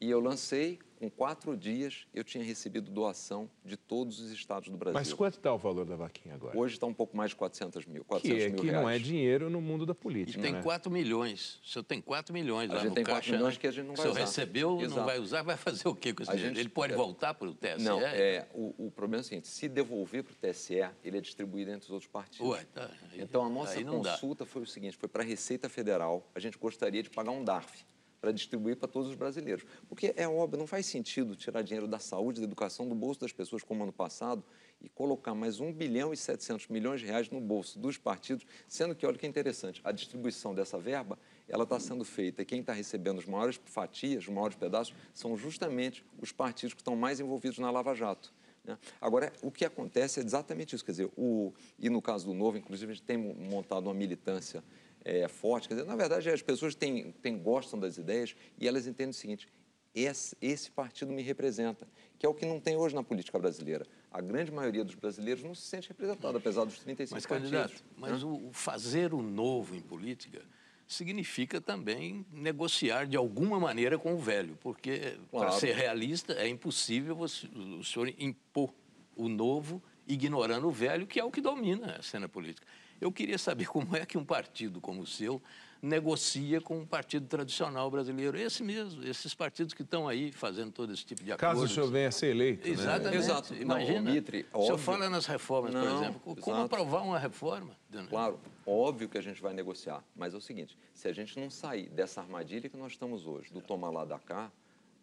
E 0.00 0.10
eu 0.10 0.18
lancei 0.18 0.78
com 0.96 1.10
quatro 1.10 1.56
dias, 1.56 2.06
eu 2.12 2.24
tinha 2.24 2.42
recebido 2.42 2.90
doação 2.90 3.48
de 3.64 3.76
todos 3.76 4.18
os 4.18 4.30
estados 4.30 4.68
do 4.68 4.76
Brasil. 4.76 4.98
Mas 4.98 5.12
quanto 5.12 5.34
está 5.34 5.52
o 5.52 5.58
valor 5.58 5.84
da 5.84 5.94
vaquinha 5.94 6.34
agora? 6.34 6.58
Hoje 6.58 6.74
está 6.74 6.86
um 6.86 6.94
pouco 6.94 7.16
mais 7.16 7.30
de 7.30 7.36
400 7.36 7.86
mil, 7.86 8.04
400 8.04 8.36
que, 8.38 8.44
é, 8.44 8.48
mil 8.48 8.58
que 8.58 8.66
reais. 8.66 8.82
não 8.82 8.90
é 8.90 8.98
dinheiro 8.98 9.50
no 9.50 9.60
mundo 9.60 9.84
da 9.84 9.94
política, 9.94 10.38
E 10.38 10.42
tem 10.42 10.52
né? 10.52 10.62
4 10.62 10.90
milhões. 10.90 11.60
O 11.62 11.68
senhor 11.68 11.84
tem 11.84 12.00
4 12.00 12.32
milhões 12.32 12.70
a 12.70 12.74
lá 12.74 12.80
gente 12.80 12.88
no 12.90 12.94
tem 12.94 13.04
caixa. 13.04 13.20
4 13.20 13.32
milhões 13.32 13.54
né? 13.54 13.60
que 13.60 13.66
a 13.66 13.70
gente 13.70 13.86
não 13.86 13.94
vai 13.94 14.06
usar. 14.06 14.10
O 14.10 14.14
senhor 14.14 14.26
recebeu, 14.26 14.80
Exato. 14.80 14.96
não 14.96 15.06
vai 15.06 15.18
usar, 15.18 15.42
vai 15.42 15.56
fazer 15.56 15.88
o 15.88 15.94
quê 15.94 16.12
com 16.14 16.22
esse 16.22 16.32
a 16.32 16.34
dinheiro? 16.34 16.54
Gente... 16.54 16.62
Ele 16.64 16.70
pode 16.70 16.92
é... 16.92 16.96
voltar 16.96 17.34
para 17.34 17.48
o 17.48 17.54
TSE? 17.54 17.82
Não, 17.82 18.00
é, 18.00 18.46
o, 18.54 18.86
o, 18.86 18.90
problema 18.90 19.20
é 19.20 19.24
o 19.24 19.24
seguinte, 19.24 19.48
se 19.48 19.68
devolver 19.68 20.24
para 20.24 20.32
o 20.32 20.52
TSE, 20.52 20.88
ele 21.04 21.18
é 21.18 21.20
distribuído 21.20 21.70
entre 21.70 21.84
os 21.84 21.90
outros 21.90 22.10
partidos. 22.10 22.48
Ué, 22.48 22.64
tá. 22.72 22.90
Aí, 23.12 23.20
então, 23.20 23.44
a 23.44 23.48
nossa 23.48 23.82
consulta 23.84 24.44
dá. 24.44 24.50
foi 24.50 24.62
o 24.62 24.66
seguinte, 24.66 24.96
foi 24.96 25.08
para 25.08 25.22
a 25.22 25.26
Receita 25.26 25.68
Federal, 25.68 26.26
a 26.34 26.40
gente 26.40 26.56
gostaria 26.58 27.02
de 27.02 27.10
pagar 27.10 27.32
um 27.32 27.44
DARF 27.44 27.84
para 28.20 28.32
distribuir 28.32 28.76
para 28.76 28.88
todos 28.88 29.08
os 29.10 29.14
brasileiros. 29.14 29.64
Porque 29.88 30.12
é 30.16 30.26
óbvio, 30.28 30.58
não 30.58 30.66
faz 30.66 30.86
sentido 30.86 31.36
tirar 31.36 31.62
dinheiro 31.62 31.86
da 31.86 31.98
saúde, 31.98 32.40
da 32.40 32.46
educação, 32.46 32.88
do 32.88 32.94
bolso 32.94 33.20
das 33.20 33.32
pessoas 33.32 33.62
como 33.62 33.82
ano 33.82 33.92
passado 33.92 34.44
e 34.80 34.88
colocar 34.88 35.34
mais 35.34 35.60
1 35.60 35.72
bilhão 35.72 36.12
e 36.12 36.16
700 36.16 36.68
milhões 36.68 37.00
de 37.00 37.06
reais 37.06 37.30
no 37.30 37.40
bolso 37.40 37.78
dos 37.78 37.96
partidos, 37.96 38.46
sendo 38.68 38.94
que, 38.94 39.06
olha 39.06 39.16
que 39.16 39.26
interessante, 39.26 39.80
a 39.84 39.92
distribuição 39.92 40.54
dessa 40.54 40.78
verba, 40.78 41.18
ela 41.48 41.64
está 41.64 41.78
sendo 41.78 42.04
feita 42.04 42.42
e 42.42 42.44
quem 42.44 42.60
está 42.60 42.72
recebendo 42.72 43.18
as 43.18 43.26
maiores 43.26 43.60
fatias, 43.64 44.24
os 44.24 44.28
maiores 44.28 44.56
pedaços, 44.56 44.94
são 45.14 45.36
justamente 45.36 46.04
os 46.20 46.32
partidos 46.32 46.74
que 46.74 46.80
estão 46.80 46.96
mais 46.96 47.20
envolvidos 47.20 47.58
na 47.58 47.70
Lava 47.70 47.94
Jato. 47.94 48.32
Né? 48.64 48.76
Agora, 49.00 49.32
o 49.42 49.50
que 49.50 49.64
acontece 49.64 50.20
é 50.20 50.24
exatamente 50.24 50.74
isso, 50.74 50.84
quer 50.84 50.90
dizer, 50.90 51.10
o, 51.16 51.52
e 51.78 51.88
no 51.88 52.02
caso 52.02 52.26
do 52.26 52.34
Novo, 52.34 52.58
inclusive, 52.58 52.92
a 52.92 52.94
gente 52.94 53.04
tem 53.04 53.16
montado 53.16 53.86
uma 53.86 53.94
militância 53.94 54.62
é, 55.06 55.28
forte. 55.28 55.68
Quer 55.68 55.74
dizer, 55.74 55.86
na 55.86 55.94
verdade, 55.94 56.28
as 56.28 56.42
pessoas 56.42 56.74
têm, 56.74 57.12
têm, 57.22 57.38
gostam 57.38 57.78
das 57.78 57.96
ideias 57.96 58.34
e 58.58 58.66
elas 58.66 58.88
entendem 58.88 59.10
o 59.10 59.14
seguinte: 59.14 59.48
esse, 59.94 60.36
esse 60.42 60.68
partido 60.68 61.12
me 61.12 61.22
representa, 61.22 61.86
que 62.18 62.26
é 62.26 62.28
o 62.28 62.34
que 62.34 62.44
não 62.44 62.58
tem 62.58 62.76
hoje 62.76 62.92
na 62.92 63.04
política 63.04 63.38
brasileira. 63.38 63.86
A 64.10 64.20
grande 64.20 64.50
maioria 64.50 64.84
dos 64.84 64.96
brasileiros 64.96 65.44
não 65.44 65.54
se 65.54 65.62
sente 65.62 65.88
representada, 65.88 66.38
apesar 66.38 66.64
dos 66.64 66.80
35 66.80 67.14
mas, 67.14 67.24
partidos. 67.24 67.50
Candidato, 67.52 67.84
mas 67.96 68.22
né? 68.24 68.28
o 68.28 68.50
fazer 68.52 69.14
o 69.14 69.22
novo 69.22 69.76
em 69.76 69.80
política 69.80 70.42
significa 70.88 71.60
também 71.60 72.26
negociar 72.32 73.06
de 73.06 73.16
alguma 73.16 73.60
maneira 73.60 73.98
com 73.98 74.14
o 74.14 74.18
velho, 74.18 74.56
porque, 74.60 75.18
claro. 75.30 75.48
para 75.48 75.52
ser 75.52 75.74
realista, 75.74 76.32
é 76.32 76.48
impossível 76.48 77.14
você, 77.14 77.46
o 77.46 77.84
senhor 77.84 78.12
impor 78.18 78.72
o 79.14 79.28
novo 79.28 79.82
ignorando 80.06 80.68
o 80.68 80.70
velho, 80.70 81.06
que 81.06 81.18
é 81.18 81.24
o 81.24 81.30
que 81.30 81.40
domina 81.40 81.96
a 81.96 82.02
cena 82.02 82.28
política. 82.28 82.66
Eu 83.00 83.12
queria 83.12 83.38
saber 83.38 83.66
como 83.68 83.96
é 83.96 84.04
que 84.06 84.16
um 84.16 84.24
partido 84.24 84.80
como 84.80 85.02
o 85.02 85.06
seu 85.06 85.42
negocia 85.82 86.60
com 86.60 86.78
um 86.78 86.86
partido 86.86 87.26
tradicional 87.26 87.90
brasileiro. 87.90 88.36
Esse 88.36 88.62
mesmo, 88.62 89.04
esses 89.04 89.34
partidos 89.34 89.74
que 89.74 89.82
estão 89.82 90.08
aí 90.08 90.32
fazendo 90.32 90.72
todo 90.72 90.92
esse 90.92 91.04
tipo 91.04 91.22
de 91.22 91.32
acordo. 91.32 91.52
Caso 91.52 91.64
o 91.64 91.68
senhor 91.68 91.90
venha 91.90 92.08
a 92.08 92.12
ser 92.12 92.28
eleito. 92.28 92.66
Né? 92.66 92.74
Exatamente. 92.74 93.12
Né? 93.12 93.16
Exato. 93.16 93.54
Imagina, 93.54 94.02
não, 94.02 94.12
Mitre, 94.12 94.46
o 94.52 94.62
senhor 94.62 94.78
fala 94.78 95.08
nas 95.08 95.26
reformas, 95.26 95.72
não, 95.72 95.82
por 95.82 96.02
exemplo. 96.02 96.20
Como 96.20 96.56
exato. 96.56 96.74
aprovar 96.74 97.02
uma 97.02 97.18
reforma? 97.18 97.76
Claro, 98.08 98.40
óbvio 98.66 99.08
que 99.08 99.18
a 99.18 99.22
gente 99.22 99.40
vai 99.40 99.52
negociar. 99.52 100.02
Mas 100.14 100.34
é 100.34 100.36
o 100.36 100.40
seguinte, 100.40 100.76
se 100.92 101.08
a 101.08 101.12
gente 101.12 101.38
não 101.38 101.50
sair 101.50 101.88
dessa 101.88 102.20
armadilha 102.20 102.68
que 102.68 102.76
nós 102.76 102.92
estamos 102.92 103.26
hoje, 103.26 103.52
do 103.52 103.60
tomar 103.60 103.90
lá 103.90 104.04
da 104.04 104.18
cá, 104.18 104.50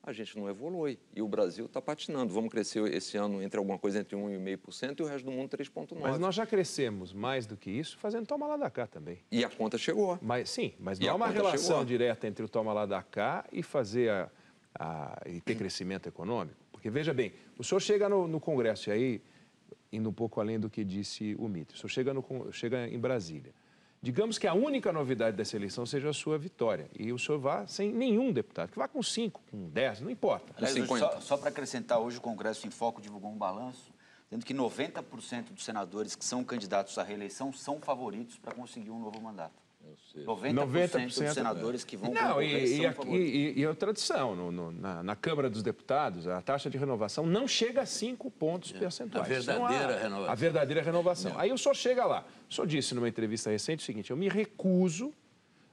a 0.03 0.11
gente 0.11 0.37
não 0.37 0.49
evolui. 0.49 0.99
E 1.15 1.21
o 1.21 1.27
Brasil 1.27 1.65
está 1.65 1.81
patinando. 1.81 2.33
Vamos 2.33 2.51
crescer 2.51 2.93
esse 2.93 3.15
ano 3.15 3.41
entre 3.41 3.57
alguma 3.57 3.79
coisa 3.79 3.99
entre 3.99 4.17
1,5% 4.17 4.99
e 4.99 5.03
o 5.03 5.05
resto 5.05 5.25
do 5.25 5.31
mundo 5.31 5.49
3,9%. 5.57 5.97
Mas 5.99 6.19
nós 6.19 6.35
já 6.35 6.45
crescemos 6.45 7.13
mais 7.13 7.47
do 7.47 7.55
que 7.55 7.71
isso 7.71 7.97
fazendo 7.97 8.27
toma 8.27 8.45
lá 8.45 8.57
da 8.57 8.69
cá 8.69 8.85
também. 8.85 9.19
E 9.31 9.45
a 9.45 9.49
conta 9.49 9.77
chegou. 9.77 10.19
Mas, 10.21 10.49
sim, 10.49 10.73
mas 10.77 10.99
não 10.99 11.09
há 11.09 11.15
uma 11.15 11.27
relação 11.29 11.77
chegou. 11.77 11.85
direta 11.85 12.27
entre 12.27 12.43
o 12.43 12.49
toma 12.49 12.73
lá 12.73 12.85
da 12.85 13.01
cá 13.01 13.45
e 13.51 13.63
fazer 13.63 14.09
a, 14.09 14.31
a, 14.77 15.21
e 15.25 15.39
ter 15.39 15.55
crescimento 15.55 16.09
econômico. 16.09 16.57
Porque, 16.71 16.89
veja 16.89 17.13
bem, 17.13 17.31
o 17.57 17.63
senhor 17.63 17.79
chega 17.79 18.09
no, 18.09 18.27
no 18.27 18.41
Congresso, 18.41 18.89
e 18.89 18.91
aí, 18.91 19.21
indo 19.89 20.09
um 20.09 20.13
pouco 20.13 20.41
além 20.41 20.59
do 20.59 20.69
que 20.69 20.83
disse 20.83 21.33
o 21.39 21.47
Mitre, 21.47 21.77
o 21.77 21.79
senhor 21.79 21.89
chega, 21.89 22.13
no, 22.13 22.51
chega 22.51 22.89
em 22.89 22.99
Brasília. 22.99 23.53
Digamos 24.03 24.37
que 24.37 24.45
a 24.45 24.53
única 24.53 24.91
novidade 24.91 25.37
dessa 25.37 25.55
eleição 25.55 25.85
seja 25.85 26.09
a 26.09 26.13
sua 26.13 26.37
vitória. 26.37 26.89
E 26.93 27.13
o 27.13 27.17
senhor 27.17 27.39
vá 27.39 27.65
sem 27.65 27.89
nenhum 27.89 28.33
deputado, 28.33 28.69
que 28.69 28.77
vá 28.77 28.85
com 28.85 29.01
cinco, 29.01 29.41
com 29.49 29.69
dez, 29.69 30.01
não 30.01 30.09
importa. 30.09 30.53
Aliás, 30.57 30.75
só, 30.85 31.21
só 31.21 31.37
para 31.37 31.47
acrescentar, 31.47 31.99
hoje 31.99 32.17
o 32.17 32.21
Congresso 32.21 32.67
em 32.67 32.69
Foco 32.69 33.01
divulgou 33.01 33.31
um 33.31 33.37
balanço 33.37 33.93
dizendo 34.29 34.45
que 34.45 34.53
90% 34.53 35.53
dos 35.53 35.63
senadores 35.63 36.17
que 36.17 36.25
são 36.25 36.43
candidatos 36.43 36.97
à 36.97 37.03
reeleição 37.03 37.53
são 37.53 37.79
favoritos 37.79 38.37
para 38.37 38.53
conseguir 38.53 38.91
um 38.91 38.99
novo 38.99 39.21
mandato. 39.21 39.62
90%, 40.15 40.53
90 40.53 40.99
dos 40.99 41.15
senadores 41.15 41.83
que 41.83 41.97
vão 41.97 42.11
Não, 42.11 42.41
e, 42.41 42.45
e, 42.45 42.85
e, 43.09 43.59
e, 43.59 43.65
a 43.65 43.73
tradição, 43.73 44.35
no, 44.35 44.51
no, 44.51 44.71
na, 44.71 45.03
na, 45.03 45.15
Câmara 45.15 45.49
dos 45.49 45.63
Deputados, 45.63 46.27
a 46.27 46.41
taxa 46.41 46.69
de 46.69 46.77
renovação 46.77 47.25
não 47.25 47.47
chega 47.47 47.81
a 47.81 47.85
5 47.85 48.29
pontos 48.31 48.73
é. 48.75 48.79
percentuais. 48.79 49.25
A 49.25 49.27
verdadeira 49.27 49.99
renovação. 49.99 50.31
A 50.31 50.35
verdadeira 50.35 50.81
renovação. 50.81 51.31
Não. 51.33 51.39
Aí 51.39 51.51
o 51.51 51.57
senhor 51.57 51.75
chega 51.75 52.05
lá. 52.05 52.25
O 52.49 52.53
senhor 52.53 52.67
disse 52.67 52.93
numa 52.93 53.09
entrevista 53.09 53.49
recente 53.49 53.83
o 53.83 53.85
seguinte, 53.85 54.11
eu 54.11 54.17
me 54.17 54.29
recuso 54.29 55.13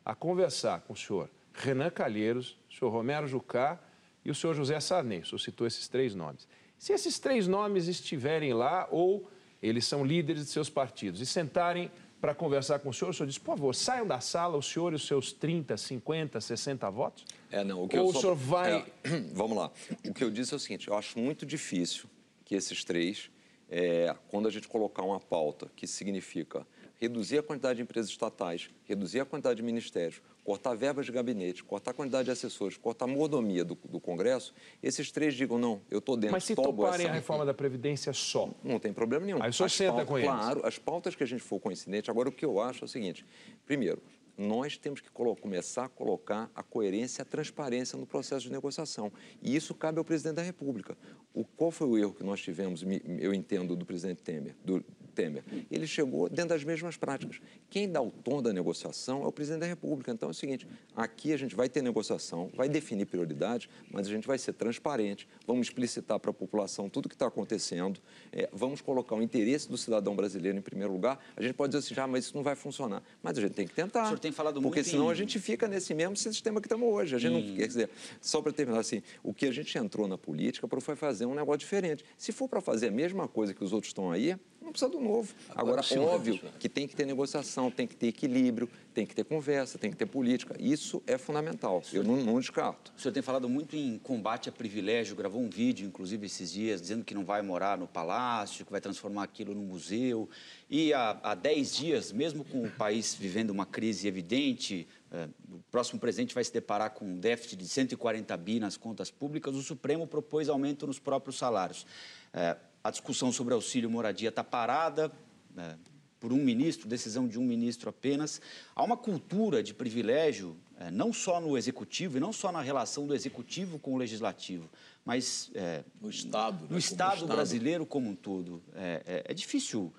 a 0.04 0.14
conversar 0.14 0.80
com 0.80 0.92
o 0.92 0.96
senhor 0.96 1.28
Renan 1.52 1.90
Calheiros, 1.90 2.58
o 2.70 2.74
senhor 2.74 2.90
Romero 2.90 3.26
Jucá 3.26 3.78
e 4.24 4.30
o 4.30 4.34
senhor 4.34 4.54
José 4.54 4.80
Sarney. 4.80 5.20
O 5.20 5.26
senhor 5.26 5.38
citou 5.38 5.66
esses 5.66 5.88
três 5.88 6.14
nomes. 6.14 6.48
Se 6.78 6.92
esses 6.92 7.18
três 7.18 7.46
nomes 7.46 7.88
estiverem 7.88 8.52
lá 8.54 8.88
ou 8.90 9.28
eles 9.62 9.86
são 9.86 10.04
líderes 10.04 10.46
de 10.46 10.50
seus 10.50 10.70
partidos 10.70 11.20
e 11.20 11.26
sentarem 11.26 11.90
para 12.20 12.34
conversar 12.34 12.78
com 12.80 12.90
o 12.90 12.94
senhor, 12.94 13.10
o 13.10 13.14
senhor 13.14 13.26
diz, 13.26 13.38
por 13.38 13.56
favor, 13.56 13.74
saiam 13.74 14.06
da 14.06 14.20
sala, 14.20 14.56
o 14.56 14.62
senhor 14.62 14.92
e 14.92 14.96
os 14.96 15.06
seus 15.06 15.32
30, 15.32 15.76
50, 15.76 16.40
60 16.40 16.90
votos? 16.90 17.24
É, 17.50 17.64
não. 17.64 17.84
O 17.84 17.88
que 17.88 17.98
Ou 17.98 18.06
eu 18.06 18.10
o 18.10 18.20
senhor 18.20 18.34
vai... 18.34 18.78
É, 18.78 18.84
vamos 19.32 19.56
lá. 19.56 19.70
O 20.06 20.12
que 20.12 20.22
eu 20.22 20.30
disse 20.30 20.52
é 20.52 20.56
o 20.56 20.60
seguinte, 20.60 20.88
eu 20.88 20.94
acho 20.94 21.18
muito 21.18 21.46
difícil 21.46 22.08
que 22.44 22.54
esses 22.54 22.84
três, 22.84 23.30
é, 23.70 24.14
quando 24.28 24.46
a 24.46 24.50
gente 24.50 24.68
colocar 24.68 25.02
uma 25.02 25.18
pauta 25.18 25.70
que 25.74 25.86
significa 25.86 26.66
reduzir 27.00 27.38
a 27.38 27.42
quantidade 27.42 27.76
de 27.76 27.82
empresas 27.82 28.10
estatais, 28.10 28.68
reduzir 28.84 29.20
a 29.20 29.24
quantidade 29.24 29.56
de 29.56 29.62
ministérios, 29.62 30.20
cortar 30.44 30.74
verbas 30.74 31.06
de 31.06 31.12
gabinete, 31.12 31.64
cortar 31.64 31.92
a 31.92 31.94
quantidade 31.94 32.26
de 32.26 32.30
assessores, 32.30 32.76
cortar 32.76 33.06
a 33.06 33.08
mordomia 33.08 33.64
do, 33.64 33.74
do 33.88 33.98
Congresso, 33.98 34.54
esses 34.82 35.10
três 35.10 35.34
digam, 35.34 35.58
não, 35.58 35.80
eu 35.90 35.98
estou 35.98 36.16
dentro, 36.16 36.32
Mas 36.32 36.44
se 36.44 36.54
toparem 36.54 37.06
essa... 37.06 37.12
a 37.12 37.14
reforma 37.14 37.46
da 37.46 37.54
Previdência 37.54 38.12
só? 38.12 38.50
Não 38.62 38.78
tem 38.78 38.92
problema 38.92 39.24
nenhum. 39.24 39.42
Aí 39.42 39.48
as 39.48 39.72
senta 39.72 40.04
com 40.04 40.18
eles. 40.18 40.30
Claro, 40.30 40.66
as 40.66 40.78
pautas 40.78 41.14
que 41.14 41.22
a 41.22 41.26
gente 41.26 41.42
for 41.42 41.58
coincidente. 41.58 42.10
Agora, 42.10 42.28
o 42.28 42.32
que 42.32 42.44
eu 42.44 42.60
acho 42.60 42.84
é 42.84 42.86
o 42.86 42.88
seguinte, 42.88 43.24
primeiro, 43.64 44.02
nós 44.36 44.76
temos 44.78 45.00
que 45.00 45.10
começar 45.10 45.84
a 45.84 45.88
colocar 45.88 46.50
a 46.54 46.62
coerência 46.62 47.20
e 47.20 47.22
a 47.22 47.26
transparência 47.26 47.98
no 47.98 48.06
processo 48.06 48.46
de 48.46 48.52
negociação. 48.52 49.12
E 49.42 49.54
isso 49.54 49.74
cabe 49.74 49.98
ao 49.98 50.04
presidente 50.04 50.36
da 50.36 50.42
República. 50.42 50.96
O, 51.34 51.44
qual 51.44 51.70
foi 51.70 51.86
o 51.86 51.98
erro 51.98 52.14
que 52.14 52.24
nós 52.24 52.40
tivemos, 52.40 52.82
eu 53.18 53.34
entendo, 53.34 53.76
do 53.76 53.84
presidente 53.84 54.22
Temer, 54.22 54.56
do, 54.64 54.82
Temer. 55.10 55.42
Ele 55.70 55.86
chegou 55.86 56.28
dentro 56.28 56.50
das 56.50 56.64
mesmas 56.64 56.96
práticas. 56.96 57.40
Quem 57.68 57.90
dá 57.90 58.00
o 58.00 58.10
tom 58.10 58.42
da 58.42 58.52
negociação 58.52 59.24
é 59.24 59.26
o 59.26 59.32
presidente 59.32 59.60
da 59.60 59.66
República. 59.66 60.10
Então 60.10 60.28
é 60.28 60.32
o 60.32 60.34
seguinte: 60.34 60.66
aqui 60.94 61.32
a 61.32 61.36
gente 61.36 61.54
vai 61.54 61.68
ter 61.68 61.82
negociação, 61.82 62.50
vai 62.54 62.68
definir 62.68 63.06
prioridades, 63.06 63.68
mas 63.90 64.06
a 64.06 64.10
gente 64.10 64.26
vai 64.26 64.38
ser 64.38 64.52
transparente, 64.52 65.28
vamos 65.46 65.66
explicitar 65.66 66.18
para 66.18 66.30
a 66.30 66.34
população 66.34 66.88
tudo 66.88 67.06
o 67.06 67.08
que 67.08 67.14
está 67.14 67.26
acontecendo, 67.26 68.00
é, 68.32 68.48
vamos 68.52 68.80
colocar 68.80 69.14
o 69.14 69.22
interesse 69.22 69.68
do 69.68 69.76
cidadão 69.76 70.16
brasileiro 70.16 70.58
em 70.58 70.62
primeiro 70.62 70.92
lugar. 70.92 71.18
A 71.36 71.42
gente 71.42 71.54
pode 71.54 71.72
dizer 71.72 71.92
assim, 71.92 72.00
ah, 72.00 72.06
mas 72.06 72.24
isso 72.24 72.36
não 72.36 72.42
vai 72.42 72.54
funcionar. 72.54 73.02
Mas 73.22 73.38
a 73.38 73.40
gente 73.40 73.52
tem 73.52 73.66
que 73.66 73.74
tentar. 73.74 74.02
O 74.04 74.06
senhor 74.06 74.18
tem 74.18 74.32
falado 74.32 74.60
porque 74.60 74.80
muito 74.80 74.90
senão 74.90 75.08
em... 75.08 75.12
a 75.12 75.14
gente 75.14 75.38
fica 75.38 75.68
nesse 75.68 75.94
mesmo 75.94 76.16
sistema 76.16 76.60
que 76.60 76.66
estamos 76.66 76.88
hoje. 76.88 77.14
A 77.14 77.18
gente 77.18 77.32
não 77.32 77.56
quer 77.56 77.66
dizer, 77.66 77.90
só 78.20 78.40
para 78.40 78.52
terminar 78.52 78.80
assim, 78.80 79.02
o 79.22 79.32
que 79.32 79.46
a 79.46 79.52
gente 79.52 79.76
entrou 79.76 80.08
na 80.08 80.18
política 80.18 80.66
foi 80.80 80.96
fazer 80.96 81.26
um 81.26 81.34
negócio 81.34 81.58
diferente. 81.58 82.04
Se 82.16 82.32
for 82.32 82.48
para 82.48 82.60
fazer 82.60 82.88
a 82.88 82.90
mesma 82.90 83.28
coisa 83.28 83.52
que 83.52 83.62
os 83.62 83.72
outros 83.72 83.90
estão 83.90 84.10
aí, 84.10 84.36
não 84.70 84.72
precisa 84.72 84.90
do 84.90 85.00
novo. 85.00 85.34
Agora, 85.50 85.82
Agora 85.82 86.14
óbvio 86.14 86.40
que 86.58 86.68
tem 86.68 86.86
que 86.86 86.94
ter 86.94 87.04
negociação, 87.04 87.70
tem 87.70 87.86
que 87.86 87.96
ter 87.96 88.06
equilíbrio, 88.06 88.68
tem 88.94 89.04
que 89.04 89.14
ter 89.14 89.24
conversa, 89.24 89.78
tem 89.78 89.90
que 89.90 89.96
ter 89.96 90.06
política. 90.06 90.54
Isso 90.58 91.02
é 91.06 91.18
fundamental. 91.18 91.82
Eu 91.92 92.04
não, 92.04 92.16
não 92.16 92.38
descarto. 92.38 92.92
O 92.96 93.00
senhor 93.00 93.12
tem 93.12 93.22
falado 93.22 93.48
muito 93.48 93.76
em 93.76 93.98
combate 93.98 94.48
a 94.48 94.52
privilégio, 94.52 95.16
gravou 95.16 95.42
um 95.42 95.50
vídeo, 95.50 95.86
inclusive, 95.86 96.26
esses 96.26 96.52
dias, 96.52 96.80
dizendo 96.80 97.04
que 97.04 97.14
não 97.14 97.24
vai 97.24 97.42
morar 97.42 97.76
no 97.76 97.86
palácio, 97.86 98.64
que 98.64 98.70
vai 98.70 98.80
transformar 98.80 99.24
aquilo 99.24 99.54
no 99.54 99.62
museu. 99.62 100.28
E 100.68 100.92
há, 100.92 101.18
há 101.22 101.34
dez 101.34 101.74
dias, 101.74 102.12
mesmo 102.12 102.44
com 102.44 102.62
o 102.62 102.70
país 102.70 103.14
vivendo 103.14 103.50
uma 103.50 103.66
crise 103.66 104.06
evidente, 104.06 104.86
é, 105.10 105.28
o 105.50 105.58
próximo 105.70 105.98
presidente 105.98 106.34
vai 106.34 106.44
se 106.44 106.52
deparar 106.52 106.90
com 106.90 107.04
um 107.04 107.18
déficit 107.18 107.56
de 107.56 107.68
140 107.68 108.36
bi 108.36 108.60
nas 108.60 108.76
contas 108.76 109.10
públicas, 109.10 109.54
o 109.54 109.62
Supremo 109.62 110.06
propôs 110.06 110.48
aumento 110.48 110.86
nos 110.86 111.00
próprios 111.00 111.36
salários. 111.36 111.84
É, 112.32 112.56
a 112.82 112.90
discussão 112.90 113.30
sobre 113.30 113.54
auxílio 113.54 113.90
moradia 113.90 114.30
está 114.30 114.42
parada 114.42 115.12
né, 115.54 115.76
por 116.18 116.32
um 116.32 116.36
ministro, 116.36 116.88
decisão 116.88 117.26
de 117.26 117.38
um 117.38 117.44
ministro 117.44 117.88
apenas. 117.88 118.40
Há 118.74 118.82
uma 118.82 118.96
cultura 118.96 119.62
de 119.62 119.72
privilégio, 119.72 120.56
é, 120.78 120.90
não 120.90 121.12
só 121.12 121.40
no 121.40 121.56
executivo 121.56 122.16
e 122.16 122.20
não 122.20 122.32
só 122.32 122.52
na 122.52 122.60
relação 122.60 123.06
do 123.06 123.14
executivo 123.14 123.78
com 123.78 123.94
o 123.94 123.96
legislativo, 123.96 124.68
mas 125.04 125.50
é, 125.54 125.82
no 126.00 126.10
Estado, 126.10 126.64
no 126.64 126.72
né, 126.72 126.78
estado, 126.78 127.14
estado 127.14 127.26
brasileiro 127.26 127.86
como 127.86 128.10
um 128.10 128.14
todo. 128.14 128.62
É, 128.74 129.02
é, 129.06 129.32
é 129.32 129.34
difícil 129.34 129.92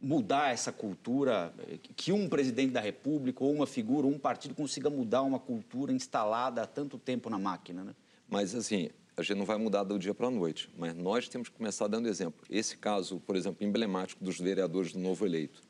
mudar 0.00 0.52
essa 0.52 0.70
cultura, 0.70 1.52
que 1.96 2.12
um 2.12 2.28
presidente 2.28 2.70
da 2.70 2.80
República 2.80 3.42
ou 3.42 3.52
uma 3.52 3.66
figura, 3.66 4.06
ou 4.06 4.12
um 4.12 4.18
partido 4.18 4.54
consiga 4.54 4.88
mudar 4.88 5.22
uma 5.22 5.40
cultura 5.40 5.92
instalada 5.92 6.62
há 6.62 6.66
tanto 6.66 6.98
tempo 6.98 7.28
na 7.28 7.38
máquina. 7.38 7.82
Né? 7.82 7.94
Mas, 8.28 8.54
assim, 8.54 8.90
a 9.18 9.22
gente 9.22 9.36
não 9.36 9.44
vai 9.44 9.58
mudar 9.58 9.82
do 9.82 9.98
dia 9.98 10.14
para 10.14 10.28
a 10.28 10.30
noite, 10.30 10.70
mas 10.78 10.94
nós 10.94 11.28
temos 11.28 11.48
que 11.48 11.56
começar 11.56 11.88
dando 11.88 12.08
exemplo. 12.08 12.40
Esse 12.48 12.76
caso, 12.76 13.18
por 13.26 13.34
exemplo, 13.34 13.66
emblemático 13.66 14.22
dos 14.22 14.38
vereadores 14.38 14.92
do 14.92 15.00
novo 15.00 15.26
eleito, 15.26 15.60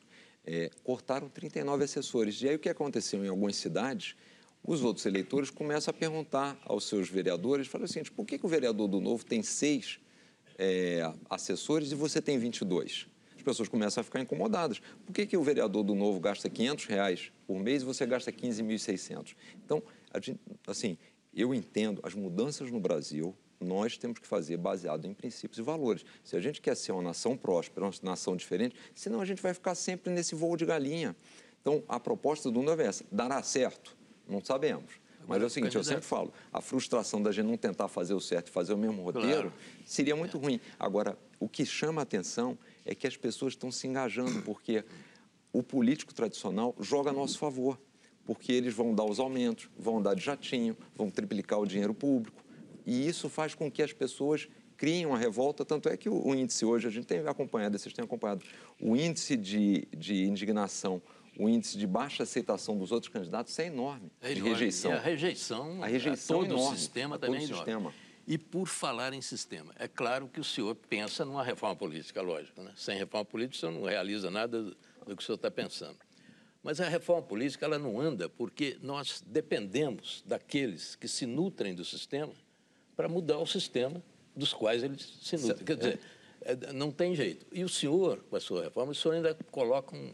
é, 0.45 0.71
cortaram 0.85 1.31
39 1.31 1.83
assessores. 1.83 2.43
E 2.43 2.49
aí 2.51 2.57
o 2.57 2.59
que 2.59 2.69
aconteceu 2.69 3.25
em 3.25 3.29
algumas 3.29 3.57
cidades? 3.57 4.15
Os 4.63 4.85
outros 4.85 5.07
eleitores 5.07 5.49
começam 5.49 5.91
a 5.91 5.95
perguntar 5.95 6.61
aos 6.67 6.87
seus 6.87 7.09
vereadores, 7.09 7.67
falam 7.69 7.87
assim, 7.87 8.03
por 8.15 8.27
que, 8.27 8.39
que 8.39 8.45
o 8.45 8.49
vereador 8.51 8.87
do 8.87 9.01
Novo 9.01 9.25
tem 9.25 9.43
seis 9.43 9.99
é, 10.59 11.11
assessores 11.31 11.91
e 11.91 11.95
você 11.95 12.21
tem 12.21 12.39
22? 12.39 13.07
As 13.35 13.43
pessoas 13.43 13.67
começam 13.67 14.03
a 14.03 14.05
ficar 14.05 14.21
incomodadas. 14.21 14.79
Por 15.07 15.15
que, 15.15 15.25
que 15.25 15.39
o 15.39 15.43
vereador 15.43 15.83
do 15.83 15.95
Novo 15.95 16.21
gasta 16.21 16.51
500 16.51 16.85
reais 16.85 17.33
por 17.47 17.59
mês 17.59 17.81
e 17.81 17.87
você 17.87 18.05
gasta 18.05 18.31
15.600? 18.31 19.35
Então, 19.65 19.83
gente, 20.21 20.39
assim, 20.67 20.99
eu 21.41 21.55
entendo 21.55 22.01
as 22.03 22.15
mudanças 22.15 22.71
no 22.71 22.81
Brasil, 22.81 23.35
nós 23.61 23.97
temos 23.97 24.19
que 24.19 24.27
fazer 24.27 24.57
baseado 24.57 25.07
em 25.07 25.15
princípios 25.15 25.59
e 25.59 25.63
valores. 25.63 26.05
Se 26.23 26.37
a 26.37 26.41
gente 26.41 26.61
quer 26.61 26.77
ser 26.77 26.93
uma 26.93 27.03
nação 27.03 27.37
próspera, 27.37 27.87
uma 27.87 27.93
nação 28.03 28.37
diferente, 28.37 28.77
senão 28.95 29.21
a 29.21 29.25
gente 29.25 29.43
vai 29.43 29.53
ficar 29.53 29.75
sempre 29.75 30.13
nesse 30.13 30.35
voo 30.35 30.57
de 30.57 30.65
galinha. 30.65 31.17
Então, 31.61 31.83
a 31.89 31.99
proposta 31.99 32.51
do 32.51 32.63
novo 32.63 32.81
é 32.81 32.87
essa. 32.87 33.05
Dará 33.11 33.43
certo? 33.43 33.97
Não 34.29 34.43
sabemos. 34.43 34.93
Mas 35.27 35.43
é 35.43 35.45
o 35.45 35.51
seguinte, 35.51 35.77
eu 35.77 35.85
sempre 35.85 36.07
falo, 36.07 36.33
a 36.51 36.63
frustração 36.63 37.23
da 37.23 37.31
gente 37.31 37.47
não 37.47 37.57
tentar 37.59 37.87
fazer 37.87 38.15
o 38.15 38.21
certo 38.21 38.49
e 38.49 38.51
fazer 38.51 38.73
o 38.73 38.79
mesmo 38.79 39.03
roteiro 39.03 39.51
claro. 39.51 39.53
seria 39.85 40.17
muito 40.17 40.39
é. 40.39 40.41
ruim. 40.41 40.61
Agora, 40.79 41.19
o 41.39 41.47
que 41.47 41.67
chama 41.67 42.01
a 42.01 42.05
atenção 42.05 42.57
é 42.87 42.95
que 42.95 43.07
as 43.07 43.15
pessoas 43.15 43.53
estão 43.53 43.71
se 43.71 43.87
engajando, 43.87 44.41
porque 44.41 44.83
o 45.53 45.63
político 45.63 46.15
tradicional 46.15 46.75
joga 46.81 47.11
a 47.11 47.13
nosso 47.13 47.39
favor 47.39 47.79
porque 48.29 48.53
eles 48.53 48.75
vão 48.75 48.95
dar 48.95 49.07
os 49.07 49.19
aumentos, 49.19 49.71
vão 49.75 50.03
dar 50.03 50.13
de 50.13 50.23
jatinho, 50.23 50.77
vão 50.95 51.09
triplicar 51.09 51.59
o 51.59 51.67
dinheiro 51.67 51.95
público. 51.95 52.45
E 52.85 53.09
isso 53.09 53.27
faz 53.27 53.55
com 53.55 53.71
que 53.71 53.83
as 53.83 53.91
pessoas 53.91 54.47
criem 54.77 55.07
uma 55.07 55.17
revolta. 55.17 55.65
Tanto 55.65 55.89
é 55.89 55.97
que 55.97 56.11
o, 56.11 56.35
índice 56.35 56.63
hoje, 56.63 56.87
a 56.87 56.91
gente 56.91 57.07
tem 57.07 57.21
acompanhado, 57.21 57.79
vocês 57.79 57.95
têm 57.95 58.05
acompanhado, 58.05 58.45
o 58.79 58.95
índice 58.95 59.35
de, 59.35 59.89
de 59.97 60.25
indignação 60.25 61.01
o 61.39 61.49
índice 61.49 61.79
de 61.79 61.87
baixa 61.87 62.25
aceitação 62.25 62.77
dos 62.77 62.91
outros 62.91 63.11
candidatos 63.11 63.57
é 63.61 63.67
enorme, 63.67 64.11
é 64.21 64.35
de 64.35 64.43
rejeição. 64.43 64.91
E 64.91 64.95
a 64.95 64.99
rejeição, 64.99 65.83
a 65.85 65.87
rejeição 65.87 66.41
todo 66.41 66.53
enorme, 66.53 66.75
o 66.75 66.77
sistema 66.77 67.17
também 67.17 67.41
todo 67.43 67.53
é 67.53 67.57
sistema. 67.57 67.95
E 68.27 68.37
por 68.37 68.67
falar 68.67 69.15
em 69.15 69.23
sistema, 69.23 69.73
é 69.79 69.87
claro 69.87 70.29
que 70.29 70.41
o 70.41 70.45
senhor 70.45 70.75
pensa 70.75 71.25
numa 71.25 71.45
reforma 71.45 71.77
política, 71.77 72.21
lógico. 72.21 72.61
Né? 72.61 72.73
Sem 72.77 72.99
reforma 72.99 73.25
política, 73.25 73.57
o 73.57 73.61
senhor 73.61 73.73
não 73.73 73.89
realiza 73.89 74.31
nada 74.33 74.65
do 74.65 75.17
que 75.17 75.23
o 75.23 75.25
senhor 75.25 75.37
está 75.37 75.51
pensando. 75.51 75.97
Mas 76.69 76.83
a 76.83 76.87
reforma 76.87 77.23
política 77.23 77.65
ela 77.65 77.79
não 77.79 77.99
anda 77.99 78.29
porque 78.29 78.77
nós 78.83 79.25
dependemos 79.27 80.23
daqueles 80.27 80.95
que 80.97 81.09
se 81.09 81.25
nutrem 81.25 81.75
do 81.75 81.83
sistema 81.83 82.35
para 82.95 83.09
mudar 83.09 83.39
o 83.39 83.47
sistema 83.47 84.03
dos 84.37 84.53
quais 84.53 84.83
eles 84.83 85.19
se 85.23 85.39
nutrem. 85.39 85.65
Quer 85.65 85.77
dizer, 85.79 86.01
é, 86.43 86.73
não 86.75 86.91
tem 86.91 87.15
jeito. 87.17 87.47
E 87.51 87.65
o 87.65 87.71
senhor, 87.71 88.23
com 88.29 88.37
a 88.37 88.41
sua 88.41 88.65
reforma, 88.65 88.93
o 88.93 88.95
senhor 88.95 89.15
ainda 89.15 89.35
coloca 89.51 89.97
um, 89.97 90.13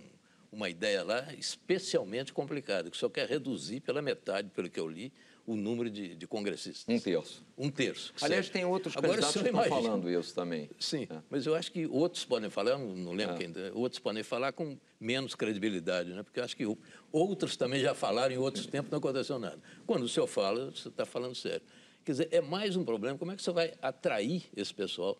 uma 0.54 0.70
ideia 0.70 1.02
lá 1.02 1.26
especialmente 1.34 2.32
complicada, 2.32 2.88
que 2.88 2.96
o 2.96 2.98
senhor 2.98 3.10
quer 3.10 3.28
reduzir 3.28 3.80
pela 3.80 4.00
metade, 4.00 4.48
pelo 4.50 4.70
que 4.70 4.78
eu 4.78 4.88
li, 4.88 5.12
o 5.46 5.56
número 5.56 5.90
de, 5.90 6.14
de 6.14 6.26
congressistas. 6.26 6.86
Um 6.88 6.98
terço. 6.98 7.44
Um 7.58 7.70
terço. 7.70 8.14
Aliás, 8.22 8.48
tem 8.48 8.64
outros 8.64 8.96
Agora, 8.96 9.20
candidatos 9.20 9.42
que 9.42 9.48
estão 9.48 9.64
falando 9.64 10.10
isso 10.10 10.34
também. 10.34 10.70
Sim, 10.78 11.06
é. 11.10 11.18
mas 11.28 11.44
eu 11.44 11.54
acho 11.54 11.70
que 11.70 11.86
outros 11.86 12.24
podem 12.24 12.48
falar, 12.48 12.78
não, 12.78 12.94
não 12.94 13.12
lembro 13.12 13.34
é. 13.34 13.38
quem, 13.38 13.52
outros 13.74 13.98
podem 13.98 14.22
falar 14.22 14.52
com 14.52 14.78
menos 14.98 15.34
credibilidade, 15.34 16.14
né? 16.14 16.22
porque 16.22 16.40
eu 16.40 16.44
acho 16.44 16.56
que 16.56 16.64
outros 17.12 17.56
também 17.56 17.80
já 17.80 17.94
falaram 17.94 18.34
em 18.34 18.38
outros 18.38 18.66
tempos 18.66 18.90
não 18.90 18.98
aconteceu 18.98 19.38
nada. 19.38 19.60
Quando 19.86 20.04
o 20.04 20.08
senhor 20.08 20.26
fala, 20.26 20.70
você 20.70 20.88
está 20.88 21.04
falando 21.04 21.34
sério. 21.34 21.62
Quer 22.04 22.12
dizer, 22.12 22.28
é 22.30 22.40
mais 22.40 22.76
um 22.76 22.84
problema, 22.84 23.18
como 23.18 23.32
é 23.32 23.36
que 23.36 23.42
você 23.42 23.52
vai 23.52 23.74
atrair 23.82 24.44
esse 24.56 24.72
pessoal 24.72 25.18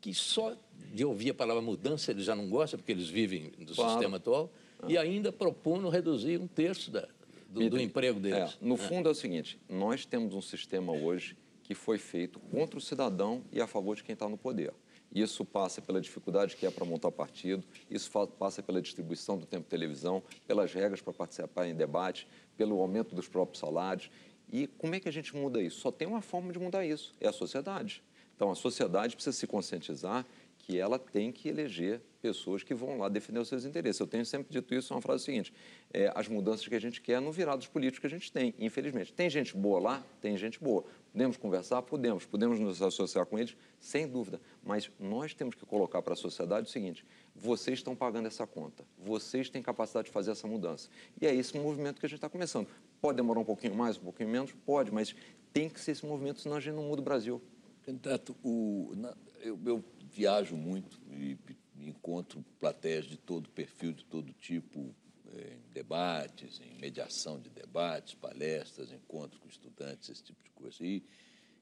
que 0.00 0.14
só 0.14 0.56
de 0.92 1.04
ouvir 1.04 1.30
a 1.30 1.34
palavra 1.34 1.62
mudança 1.62 2.10
eles 2.10 2.24
já 2.24 2.34
não 2.34 2.48
gostam, 2.48 2.78
porque 2.78 2.92
eles 2.92 3.08
vivem 3.08 3.52
do 3.58 3.74
claro. 3.74 3.92
sistema 3.92 4.16
atual, 4.16 4.50
e 4.86 4.96
ainda 4.96 5.32
propondo 5.32 5.88
reduzir 5.88 6.40
um 6.40 6.46
terço 6.46 6.90
da, 6.90 7.08
do, 7.48 7.68
do 7.68 7.80
emprego 7.80 8.20
deles. 8.20 8.56
É, 8.60 8.64
no 8.64 8.74
é. 8.74 8.78
fundo 8.78 9.08
é 9.08 9.12
o 9.12 9.14
seguinte, 9.14 9.60
nós 9.68 10.04
temos 10.04 10.34
um 10.34 10.42
sistema 10.42 10.92
hoje 10.92 11.36
que 11.62 11.74
foi 11.74 11.98
feito 11.98 12.38
contra 12.38 12.78
o 12.78 12.80
cidadão 12.80 13.42
e 13.52 13.60
a 13.60 13.66
favor 13.66 13.94
de 13.96 14.02
quem 14.02 14.14
está 14.14 14.28
no 14.28 14.38
poder. 14.38 14.72
Isso 15.14 15.44
passa 15.44 15.80
pela 15.80 16.00
dificuldade 16.00 16.56
que 16.56 16.66
é 16.66 16.70
para 16.70 16.84
montar 16.84 17.10
partido, 17.10 17.64
isso 17.90 18.10
passa 18.38 18.62
pela 18.62 18.80
distribuição 18.80 19.38
do 19.38 19.46
tempo 19.46 19.64
de 19.64 19.70
televisão, 19.70 20.22
pelas 20.46 20.72
regras 20.72 21.00
para 21.00 21.12
participar 21.12 21.66
em 21.66 21.74
debate, 21.74 22.26
pelo 22.56 22.80
aumento 22.80 23.14
dos 23.14 23.26
próprios 23.26 23.58
salários. 23.58 24.10
E 24.52 24.66
como 24.66 24.94
é 24.94 25.00
que 25.00 25.08
a 25.08 25.12
gente 25.12 25.34
muda 25.34 25.62
isso? 25.62 25.80
Só 25.80 25.90
tem 25.90 26.06
uma 26.06 26.20
forma 26.20 26.52
de 26.52 26.58
mudar 26.58 26.84
isso, 26.84 27.14
é 27.20 27.28
a 27.28 27.32
sociedade. 27.32 28.02
Então, 28.38 28.52
a 28.52 28.54
sociedade 28.54 29.16
precisa 29.16 29.36
se 29.36 29.48
conscientizar 29.48 30.24
que 30.58 30.78
ela 30.78 30.96
tem 30.96 31.32
que 31.32 31.48
eleger 31.48 32.00
pessoas 32.22 32.62
que 32.62 32.72
vão 32.72 32.98
lá 32.98 33.08
defender 33.08 33.40
os 33.40 33.48
seus 33.48 33.64
interesses. 33.64 33.98
Eu 33.98 34.06
tenho 34.06 34.24
sempre 34.24 34.52
dito 34.52 34.72
isso, 34.72 34.94
uma 34.94 35.02
frase 35.02 35.24
seguinte, 35.24 35.52
é, 35.92 36.12
as 36.14 36.28
mudanças 36.28 36.68
que 36.68 36.74
a 36.76 36.80
gente 36.80 37.00
quer 37.00 37.20
no 37.20 37.32
virar 37.32 37.56
dos 37.56 37.66
políticos 37.66 37.98
que 37.98 38.06
a 38.06 38.10
gente 38.10 38.30
tem, 38.30 38.54
infelizmente. 38.60 39.12
Tem 39.12 39.28
gente 39.28 39.56
boa 39.56 39.80
lá? 39.80 40.06
Tem 40.20 40.36
gente 40.36 40.62
boa. 40.62 40.84
Podemos 41.10 41.36
conversar? 41.36 41.82
Podemos. 41.82 42.26
Podemos 42.26 42.60
nos 42.60 42.80
associar 42.80 43.26
com 43.26 43.36
eles? 43.40 43.56
Sem 43.80 44.06
dúvida. 44.06 44.40
Mas 44.62 44.88
nós 45.00 45.34
temos 45.34 45.56
que 45.56 45.66
colocar 45.66 46.00
para 46.00 46.12
a 46.12 46.16
sociedade 46.16 46.68
o 46.68 46.70
seguinte, 46.70 47.04
vocês 47.34 47.80
estão 47.80 47.96
pagando 47.96 48.28
essa 48.28 48.46
conta, 48.46 48.84
vocês 48.96 49.50
têm 49.50 49.60
capacidade 49.60 50.06
de 50.06 50.12
fazer 50.12 50.30
essa 50.30 50.46
mudança. 50.46 50.88
E 51.20 51.26
é 51.26 51.34
esse 51.34 51.58
movimento 51.58 51.98
que 51.98 52.06
a 52.06 52.08
gente 52.08 52.18
está 52.18 52.28
começando. 52.28 52.68
Pode 53.00 53.16
demorar 53.16 53.40
um 53.40 53.44
pouquinho 53.44 53.74
mais, 53.74 53.96
um 53.96 54.02
pouquinho 54.02 54.28
menos? 54.28 54.52
Pode, 54.64 54.92
mas 54.92 55.12
tem 55.52 55.68
que 55.68 55.80
ser 55.80 55.90
esse 55.90 56.06
movimento, 56.06 56.40
senão 56.40 56.56
a 56.56 56.60
gente 56.60 56.74
não 56.74 56.84
muda 56.84 57.00
o 57.00 57.04
Brasil. 57.04 57.42
Candidato, 57.88 58.36
o, 58.44 58.92
na, 58.94 59.16
eu, 59.40 59.58
eu 59.64 59.82
viajo 60.12 60.54
muito 60.54 61.00
e 61.10 61.38
encontro 61.78 62.44
plateias 62.60 63.06
de 63.06 63.16
todo 63.16 63.48
perfil, 63.48 63.94
de 63.94 64.04
todo 64.04 64.30
tipo, 64.34 64.94
eh, 65.32 65.56
em 65.56 65.72
debates, 65.72 66.60
em 66.60 66.78
mediação 66.78 67.40
de 67.40 67.48
debates, 67.48 68.12
palestras, 68.12 68.92
encontros 68.92 69.40
com 69.40 69.48
estudantes, 69.48 70.10
esse 70.10 70.22
tipo 70.22 70.38
de 70.44 70.50
coisa. 70.50 70.84
E 70.84 71.02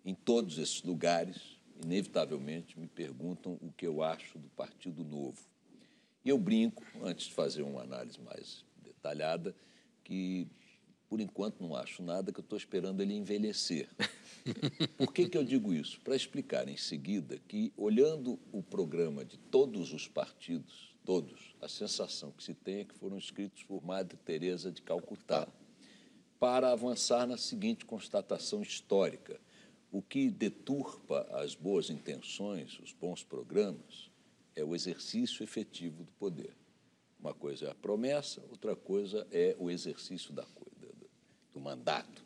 em 0.04 0.16
todos 0.16 0.58
esses 0.58 0.82
lugares, 0.82 1.60
inevitavelmente, 1.84 2.76
me 2.76 2.88
perguntam 2.88 3.56
o 3.62 3.70
que 3.70 3.86
eu 3.86 4.02
acho 4.02 4.36
do 4.36 4.48
Partido 4.48 5.04
Novo. 5.04 5.38
E 6.24 6.28
eu 6.28 6.38
brinco, 6.40 6.82
antes 7.04 7.26
de 7.26 7.34
fazer 7.34 7.62
uma 7.62 7.82
análise 7.82 8.20
mais 8.20 8.64
detalhada, 8.82 9.54
que 10.02 10.48
por 11.08 11.20
enquanto 11.20 11.60
não 11.60 11.76
acho 11.76 12.02
nada, 12.02 12.32
que 12.32 12.40
eu 12.40 12.42
estou 12.44 12.58
esperando 12.58 13.00
ele 13.00 13.14
envelhecer. 13.14 13.88
Por 14.96 15.12
que, 15.12 15.28
que 15.28 15.38
eu 15.38 15.44
digo 15.44 15.72
isso? 15.72 16.00
Para 16.00 16.16
explicar 16.16 16.68
em 16.68 16.76
seguida 16.76 17.38
que, 17.46 17.72
olhando 17.76 18.38
o 18.52 18.62
programa 18.62 19.24
de 19.24 19.38
todos 19.38 19.92
os 19.92 20.08
partidos, 20.08 20.94
todos, 21.04 21.54
a 21.60 21.68
sensação 21.68 22.32
que 22.32 22.42
se 22.42 22.54
tem 22.54 22.80
é 22.80 22.84
que 22.84 22.94
foram 22.94 23.16
escritos 23.16 23.62
por 23.62 23.84
Madre 23.84 24.16
Teresa 24.24 24.70
de 24.72 24.82
Calcutá, 24.82 25.46
para 26.40 26.72
avançar 26.72 27.26
na 27.26 27.36
seguinte 27.36 27.84
constatação 27.84 28.60
histórica: 28.60 29.40
o 29.92 30.02
que 30.02 30.28
deturpa 30.28 31.26
as 31.32 31.54
boas 31.54 31.88
intenções, 31.88 32.80
os 32.80 32.92
bons 32.92 33.22
programas, 33.22 34.10
é 34.56 34.64
o 34.64 34.74
exercício 34.74 35.44
efetivo 35.44 36.02
do 36.02 36.12
poder. 36.12 36.54
Uma 37.18 37.32
coisa 37.32 37.66
é 37.66 37.70
a 37.70 37.74
promessa, 37.74 38.42
outra 38.50 38.74
coisa 38.74 39.26
é 39.30 39.56
o 39.58 39.70
exercício 39.70 40.32
da 40.32 40.44
coisa 40.44 40.65
mandato. 41.76 42.24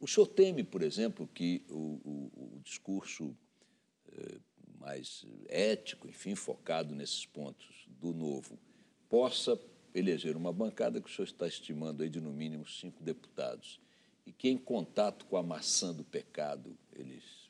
O 0.00 0.06
senhor 0.06 0.26
teme, 0.26 0.62
por 0.62 0.82
exemplo, 0.82 1.28
que 1.34 1.64
o, 1.68 2.00
o, 2.04 2.54
o 2.56 2.60
discurso 2.62 3.36
eh, 4.12 4.38
mais 4.78 5.26
ético, 5.48 6.08
enfim, 6.08 6.34
focado 6.34 6.94
nesses 6.94 7.26
pontos 7.26 7.86
do 7.88 8.12
novo, 8.14 8.58
possa 9.08 9.58
eleger 9.94 10.36
uma 10.36 10.52
bancada 10.52 11.00
que 11.00 11.10
o 11.10 11.12
senhor 11.12 11.26
está 11.26 11.48
estimando 11.48 12.02
aí 12.02 12.08
de 12.08 12.20
no 12.20 12.30
mínimo 12.30 12.66
cinco 12.66 13.02
deputados 13.02 13.80
e 14.24 14.32
que 14.32 14.48
em 14.48 14.56
contato 14.56 15.24
com 15.24 15.36
a 15.36 15.42
maçã 15.42 15.92
do 15.92 16.04
pecado 16.04 16.76
eles 16.92 17.47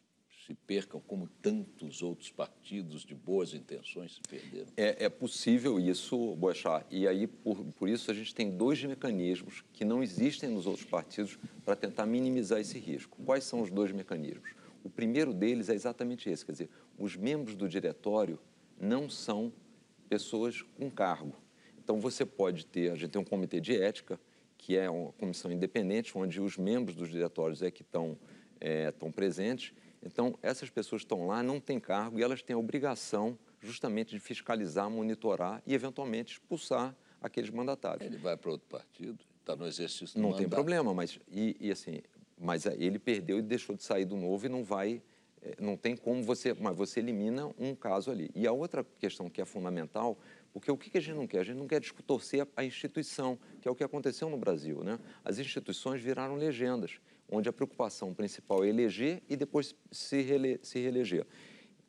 se 0.49 0.55
percam 0.55 0.99
como 1.07 1.29
tantos 1.43 2.01
outros 2.03 2.31
partidos 2.31 3.05
de 3.05 3.15
boas 3.15 3.53
intenções 3.53 4.15
se 4.15 4.23
perderam? 4.23 4.69
É, 4.79 5.05
é 5.05 5.09
possível 5.11 5.79
isso, 5.79 6.35
Boechat, 6.37 6.87
e 6.91 7.07
aí 7.07 7.27
por, 7.27 7.63
por 7.75 7.87
isso 7.87 8.11
a 8.11 8.15
gente 8.15 8.35
tem 8.35 8.51
dois 8.51 8.83
mecanismos 8.83 9.63
que 9.75 9.85
não 9.85 10.03
existem 10.03 10.49
nos 10.49 10.67
outros 10.67 10.87
partidos 10.87 11.39
para 11.67 11.77
tentar 11.77 12.07
minimizar 12.07 12.59
esse 12.61 12.79
risco. 12.79 13.23
Quais 13.27 13.45
são 13.45 13.61
os 13.61 13.71
dois 13.71 13.93
mecanismos? 13.93 14.55
O 14.83 14.89
primeiro 14.89 15.35
deles 15.35 15.69
é 15.69 15.75
exatamente 15.75 16.31
esse, 16.31 16.47
quer 16.47 16.53
dizer, 16.53 16.71
os 16.99 17.15
membros 17.15 17.55
do 17.55 17.69
diretório 17.69 18.39
não 18.81 19.11
são 19.11 19.53
pessoas 20.09 20.63
com 20.63 20.91
cargo. 20.91 21.37
Então 21.77 22.01
você 22.01 22.25
pode 22.25 22.65
ter, 22.65 22.91
a 22.91 22.95
gente 22.95 23.11
tem 23.11 23.21
um 23.21 23.25
comitê 23.25 23.61
de 23.61 23.77
ética, 23.77 24.19
que 24.57 24.79
é 24.79 24.89
uma 24.89 25.13
comissão 25.13 25.53
independente, 25.53 26.17
onde 26.17 26.41
os 26.41 26.57
membros 26.57 26.97
dos 26.97 27.11
diretórios 27.11 27.61
é 27.61 27.71
que 27.71 27.83
estão, 27.83 28.17
é, 28.59 28.89
estão 28.89 29.13
presentes, 29.13 29.75
então, 30.05 30.39
essas 30.43 30.71
pessoas 30.71 31.03
estão 31.03 31.27
lá, 31.27 31.43
não 31.43 31.61
têm 31.61 31.81
cargo 31.81 32.19
e 32.19 32.23
elas 32.23 32.43
têm 32.43 32.55
a 32.55 32.59
obrigação 32.59 33.39
justamente 33.61 34.11
de 34.11 34.21
fiscalizar, 34.21 34.89
monitorar 34.89 35.63
e, 35.67 35.75
eventualmente, 35.75 36.35
expulsar 36.35 36.95
aqueles 37.21 37.51
mandatários. 37.51 38.07
Ele 38.07 38.17
vai 38.17 38.37
para 38.37 38.51
outro 38.51 38.67
partido, 38.69 39.19
está 39.41 39.57
no 39.57 39.67
exercício 39.67 40.15
do 40.15 40.23
Não 40.23 40.31
mandato. 40.31 40.41
tem 40.41 40.49
problema, 40.49 40.95
mas, 40.95 41.19
e, 41.29 41.57
e, 41.61 41.71
assim, 41.71 42.01
mas 42.39 42.67
ele 42.67 42.99
perdeu 42.99 43.39
e 43.39 43.43
deixou 43.43 43.75
de 43.75 43.83
sair 43.83 44.05
do 44.05 44.17
novo 44.17 44.47
e 44.47 44.49
não 44.49 44.63
vai, 44.63 45.03
eh, 45.43 45.57
não 45.59 45.77
tem 45.77 45.97
como 45.97 46.23
você, 46.23 46.55
mas 46.55 46.77
você 46.77 47.01
elimina 47.01 47.51
um 47.59 47.75
caso 47.75 48.11
ali. 48.11 48.31
E 48.35 48.47
a 48.47 48.53
outra 48.53 48.87
questão 49.01 49.29
que 49.29 49.41
é 49.41 49.45
fundamental, 49.45 50.17
porque 50.53 50.71
o 50.71 50.77
que 50.77 50.97
a 50.97 51.01
gente 51.01 51.17
não 51.17 51.27
quer? 51.27 51.41
A 51.41 51.45
gente 51.45 51.57
não 51.57 51.67
quer 51.67 51.81
distorcer 51.81 52.47
a 52.57 52.65
instituição, 52.65 53.37
que 53.61 53.67
é 53.67 53.71
o 53.71 53.75
que 53.75 53.83
aconteceu 53.83 54.31
no 54.31 54.37
Brasil, 54.37 54.85
né? 54.85 55.01
As 55.25 55.39
instituições 55.39 56.01
viraram 56.01 56.37
legendas 56.37 57.01
onde 57.31 57.49
a 57.49 57.53
preocupação 57.53 58.15
principal 58.15 58.65
é 58.65 58.69
eleger 58.69 59.23
e 59.29 59.37
depois 59.37 59.75
se, 59.91 60.59
se 60.63 60.79
reeleger. 60.81 61.27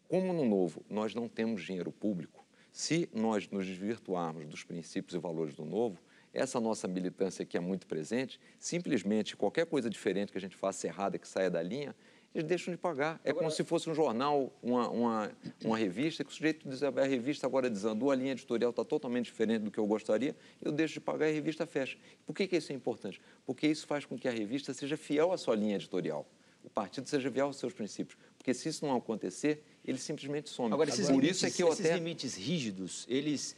Como 0.07 0.33
no 0.33 0.45
novo 0.45 0.83
nós 0.89 1.13
não 1.13 1.27
temos 1.27 1.63
dinheiro 1.63 1.91
público, 1.91 2.45
se 2.71 3.09
nós 3.13 3.47
nos 3.49 3.65
desvirtuarmos 3.65 4.45
dos 4.45 4.63
princípios 4.63 5.15
e 5.15 5.19
valores 5.19 5.55
do 5.55 5.65
novo, 5.65 5.99
essa 6.33 6.59
nossa 6.59 6.87
militância 6.87 7.45
que 7.45 7.57
é 7.57 7.59
muito 7.59 7.87
presente, 7.87 8.39
simplesmente 8.59 9.35
qualquer 9.35 9.65
coisa 9.65 9.89
diferente 9.89 10.31
que 10.31 10.37
a 10.37 10.41
gente 10.41 10.55
faça 10.55 10.87
errada, 10.87 11.17
que 11.17 11.27
saia 11.27 11.49
da 11.49 11.61
linha, 11.61 11.95
eles 12.33 12.47
deixam 12.47 12.73
de 12.73 12.77
pagar. 12.77 13.19
É 13.23 13.31
agora, 13.31 13.45
como 13.45 13.51
se 13.55 13.63
fosse 13.63 13.89
um 13.89 13.95
jornal, 13.95 14.53
uma, 14.61 14.89
uma, 14.89 15.31
uma 15.63 15.77
revista, 15.77 16.23
que 16.23 16.29
o 16.29 16.33
sujeito 16.33 16.67
diz, 16.67 16.83
a 16.83 16.89
revista 17.03 17.47
agora 17.47 17.69
desandou, 17.69 18.11
a 18.11 18.15
linha 18.15 18.33
editorial 18.33 18.69
está 18.69 18.83
totalmente 18.85 19.25
diferente 19.25 19.63
do 19.63 19.71
que 19.71 19.79
eu 19.79 19.85
gostaria, 19.85 20.35
eu 20.61 20.71
deixo 20.71 20.95
de 20.95 20.99
pagar 21.01 21.27
e 21.27 21.31
a 21.31 21.33
revista 21.33 21.65
fecha. 21.65 21.97
Por 22.25 22.35
que, 22.35 22.47
que 22.47 22.57
isso 22.57 22.71
é 22.71 22.75
importante? 22.75 23.21
Porque 23.45 23.67
isso 23.67 23.87
faz 23.87 24.05
com 24.05 24.17
que 24.17 24.27
a 24.27 24.31
revista 24.31 24.73
seja 24.73 24.95
fiel 24.95 25.31
à 25.31 25.37
sua 25.37 25.55
linha 25.55 25.75
editorial. 25.75 26.27
O 26.63 26.69
partido 26.69 27.07
seja 27.07 27.31
fiel 27.31 27.47
aos 27.47 27.57
seus 27.57 27.73
princípios. 27.73 28.17
Porque 28.37 28.53
se 28.53 28.69
isso 28.69 28.85
não 28.85 28.95
acontecer, 28.95 29.63
ele 29.83 29.97
simplesmente 29.97 30.49
some. 30.49 30.73
Agora, 30.73 30.89
esses, 30.89 31.07
Por 31.07 31.15
limites, 31.15 31.37
isso 31.37 31.45
é 31.45 31.51
que 31.51 31.63
eu 31.63 31.69
esses 31.69 31.85
até... 31.85 31.95
limites 31.95 32.35
rígidos, 32.35 33.05
eles 33.09 33.55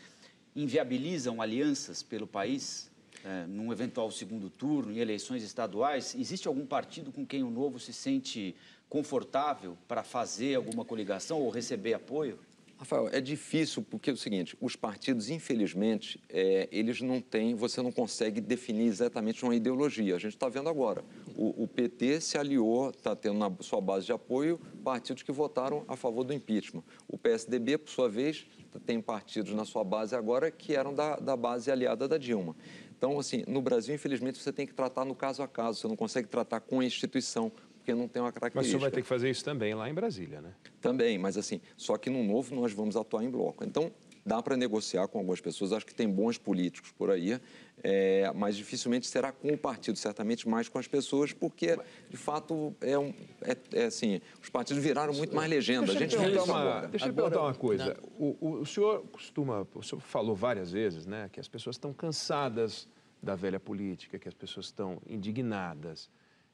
inviabilizam 0.56 1.42
alianças 1.42 2.04
pelo 2.04 2.28
país? 2.28 2.91
É, 3.24 3.46
num 3.48 3.72
eventual 3.72 4.10
segundo 4.12 4.50
turno, 4.50 4.92
em 4.92 5.00
eleições 5.00 5.44
estaduais, 5.44 6.16
existe 6.16 6.48
algum 6.48 6.66
partido 6.66 7.12
com 7.12 7.26
quem 7.26 7.44
o 7.44 7.50
Novo 7.50 7.80
se 7.80 7.94
sente 7.94 8.56
confortável 8.90 9.78
para 9.88 10.04
fazer 10.04 10.56
alguma 10.56 10.84
coligação 10.84 11.40
ou 11.40 11.50
receber 11.50 11.94
apoio? 11.94 12.40
Rafael, 12.82 13.10
é 13.12 13.22
difícil 13.22 13.84
porque 13.84 14.10
é 14.10 14.14
o 14.14 14.18
seguinte, 14.18 14.58
os 14.60 14.76
partidos, 14.76 15.30
infelizmente, 15.30 16.20
é, 16.28 16.68
eles 16.72 17.00
não 17.00 17.22
têm, 17.22 17.54
você 17.54 17.80
não 17.80 17.92
consegue 17.92 18.42
definir 18.42 18.88
exatamente 18.88 19.44
uma 19.46 19.56
ideologia. 19.56 20.16
A 20.16 20.20
gente 20.20 20.34
está 20.34 20.50
vendo 20.50 20.68
agora, 20.68 21.06
o, 21.36 21.64
o, 21.64 21.68
PT 21.68 22.20
se 22.22 22.40
aliou, 22.40 22.90
está 22.90 23.16
tendo 23.16 23.38
na 23.38 23.52
sua 23.60 23.80
base 23.80 24.08
de 24.08 24.12
apoio 24.12 24.60
partidos 24.84 25.22
que 25.22 25.32
votaram 25.32 25.86
a 25.88 25.96
favor 25.96 26.24
do 26.24 26.34
impeachment. 26.34 26.84
O 27.08 27.20
PSDB, 27.20 27.78
por 27.78 27.92
sua 27.92 28.10
vez, 28.10 28.48
tem 28.84 29.00
partidos 29.00 29.54
na 29.54 29.64
sua 29.64 29.84
base 29.84 30.16
agora 30.16 30.50
que 30.50 30.76
eram 30.76 30.92
da, 30.92 31.18
da 31.18 31.38
base 31.38 31.70
aliada 31.70 32.08
da 32.08 32.18
Dilma. 32.18 32.56
Então, 33.02 33.18
assim, 33.18 33.44
no 33.48 33.64
Brasil, 33.64 33.96
infelizmente, 33.96 34.38
você 34.38 34.54
tem 34.54 34.68
que 34.68 34.76
tratar 34.76 35.04
no 35.04 35.16
caso 35.16 35.42
a 35.42 35.48
caso, 35.48 35.80
você 35.80 35.88
não 35.88 35.96
consegue 35.96 36.28
tratar 36.28 36.60
com 36.60 36.82
a 36.82 36.86
instituição, 36.86 37.52
porque 37.74 37.96
não 37.96 38.08
tem 38.08 38.22
uma 38.22 38.32
característica. 38.32 38.60
Mas 38.60 38.68
o 38.68 38.70
senhor 38.70 38.80
vai 38.80 38.92
ter 38.92 39.02
que 39.02 39.08
fazer 39.08 39.28
isso 39.28 39.44
também 39.44 39.74
lá 39.74 39.90
em 39.90 39.94
Brasília, 39.94 40.40
né? 40.40 40.54
Também, 40.80 41.18
mas 41.18 41.36
assim, 41.36 41.60
só 41.76 41.98
que 41.98 42.12
no 42.12 42.24
novo 42.24 42.54
nós 42.54 42.72
vamos 42.74 42.96
atuar 42.96 43.24
em 43.24 43.30
bloco. 43.32 43.64
Então, 43.64 43.92
dá 44.26 44.42
para 44.42 44.56
negociar 44.56 45.08
com 45.08 45.18
algumas 45.18 45.42
pessoas, 45.42 45.74
acho 45.74 45.86
que 45.86 45.96
tem 45.96 46.08
bons 46.08 46.38
políticos 46.38 46.92
por 46.92 47.10
aí, 47.10 47.40
é, 47.84 48.32
mas 48.36 48.56
dificilmente 48.56 49.08
será 49.08 49.32
com 49.32 49.48
o 49.50 49.58
partido, 49.58 49.98
certamente 49.98 50.48
mais 50.48 50.70
com 50.70 50.78
as 50.78 50.88
pessoas, 50.88 51.34
porque, 51.34 51.78
de 52.10 52.18
fato, 52.18 52.76
é, 52.82 52.98
um, 52.98 53.12
é, 53.42 53.58
é 53.74 53.86
assim, 53.86 54.22
os 54.42 54.50
partidos 54.50 54.84
viraram 54.84 55.14
muito 55.14 55.36
mais 55.36 55.50
legenda. 55.50 55.88
Deixa 55.88 55.98
a 55.98 56.08
gente 56.08 56.18
perguntar 56.18 56.44
uma, 56.44 56.60
agora. 56.60 56.88
Deixa 56.88 57.08
eu 57.08 57.14
perguntar 57.14 57.42
uma 57.42 57.56
coisa. 57.56 57.98
O, 58.20 58.38
o, 58.40 58.52
o, 58.62 58.66
senhor 58.66 59.04
costuma, 59.12 59.68
o 59.74 59.82
senhor 59.82 60.02
falou 60.02 60.36
várias 60.36 60.72
vezes, 60.72 61.08
né, 61.08 61.30
que 61.32 61.40
as 61.40 61.48
pessoas 61.48 61.76
estão 61.76 61.92
cansadas 61.92 62.88
da 63.22 63.36
velha 63.36 63.60
política, 63.60 64.18
que 64.18 64.28
as 64.28 64.34
pessoas 64.34 64.68
estão 64.68 65.02
indignadas. 65.08 66.10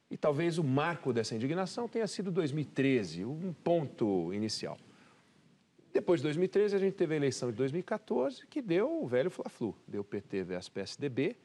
E 0.09 0.17
talvez 0.17 0.57
o 0.57 0.63
marco 0.63 1.11
dessa 1.11 1.35
indignação 1.35 1.87
tenha 1.87 2.07
sido 2.07 2.31
2013, 2.31 3.25
um 3.25 3.53
ponto 3.53 4.33
inicial. 4.33 4.77
Depois 5.93 6.19
de 6.19 6.23
2013, 6.23 6.75
a 6.75 6.79
gente 6.79 6.93
teve 6.93 7.13
a 7.13 7.17
eleição 7.17 7.49
de 7.49 7.57
2014, 7.57 8.45
que 8.47 8.61
deu 8.61 9.01
o 9.01 9.07
velho 9.07 9.29
Fla-Flu. 9.31 9.75
Deu 9.87 10.03
PT 10.03 10.43
versus 10.43 10.69
PSDB. 10.69 11.35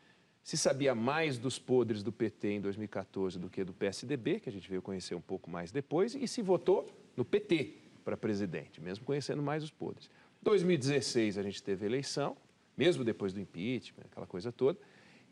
Se 0.42 0.56
sabia 0.56 0.94
mais 0.94 1.38
dos 1.38 1.58
podres 1.58 2.02
do 2.02 2.12
PT 2.12 2.48
em 2.48 2.60
2014 2.60 3.38
do 3.38 3.48
que 3.48 3.64
do 3.64 3.72
PSDB, 3.72 4.40
que 4.40 4.48
a 4.48 4.52
gente 4.52 4.68
veio 4.68 4.82
conhecer 4.82 5.14
um 5.14 5.20
pouco 5.20 5.48
mais 5.48 5.70
depois, 5.70 6.14
e 6.14 6.26
se 6.26 6.42
votou 6.42 6.86
no 7.16 7.24
PT. 7.24 7.78
para 8.04 8.16
presidente, 8.16 8.80
mesmo 8.80 9.04
conhecendo 9.04 9.40
mais 9.40 9.62
os 9.62 9.70
podres. 9.70 10.10
2016 10.42 11.38
a 11.38 11.42
gente 11.42 11.62
teve 11.62 11.86
eleição, 11.86 12.36
mesmo 12.76 13.04
depois 13.04 13.32
do 13.32 13.40
impeachment, 13.40 14.04
aquela 14.10 14.26
coisa 14.26 14.50
toda. 14.50 14.78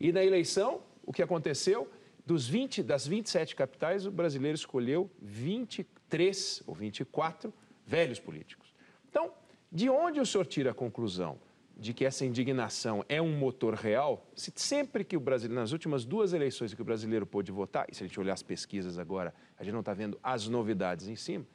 E 0.00 0.12
na 0.12 0.24
eleição, 0.24 0.80
o 1.04 1.12
que 1.12 1.22
aconteceu? 1.22 1.90
Dos 2.24 2.48
20, 2.48 2.82
das 2.82 3.06
27 3.06 3.54
capitais, 3.54 4.06
o 4.06 4.10
brasileiro 4.10 4.54
escolheu 4.54 5.10
23 5.20 6.62
ou 6.66 6.74
24 6.74 7.52
velhos 7.86 8.18
políticos. 8.18 8.72
Então, 9.10 9.30
de 9.70 9.90
onde 9.90 10.18
o 10.18 10.24
senhor 10.24 10.46
tira 10.46 10.70
a 10.70 10.74
conclusão 10.74 11.38
de 11.76 11.92
que 11.92 12.04
essa 12.04 12.24
indignação 12.24 13.04
é 13.08 13.20
um 13.20 13.36
motor 13.36 13.74
real? 13.74 14.26
Se 14.34 14.52
sempre 14.54 15.04
que 15.04 15.16
o 15.16 15.20
brasileiro, 15.20 15.60
nas 15.60 15.72
últimas 15.72 16.04
duas 16.04 16.32
eleições 16.32 16.72
que 16.72 16.80
o 16.80 16.84
brasileiro 16.84 17.26
pôde 17.26 17.52
votar, 17.52 17.86
e 17.90 17.94
se 17.94 18.02
a 18.02 18.06
gente 18.06 18.18
olhar 18.18 18.32
as 18.32 18.42
pesquisas 18.42 18.98
agora, 18.98 19.34
a 19.58 19.64
gente 19.64 19.72
não 19.72 19.80
está 19.80 19.92
vendo 19.92 20.18
as 20.22 20.48
novidades 20.48 21.08
em 21.08 21.16
cima, 21.16 21.46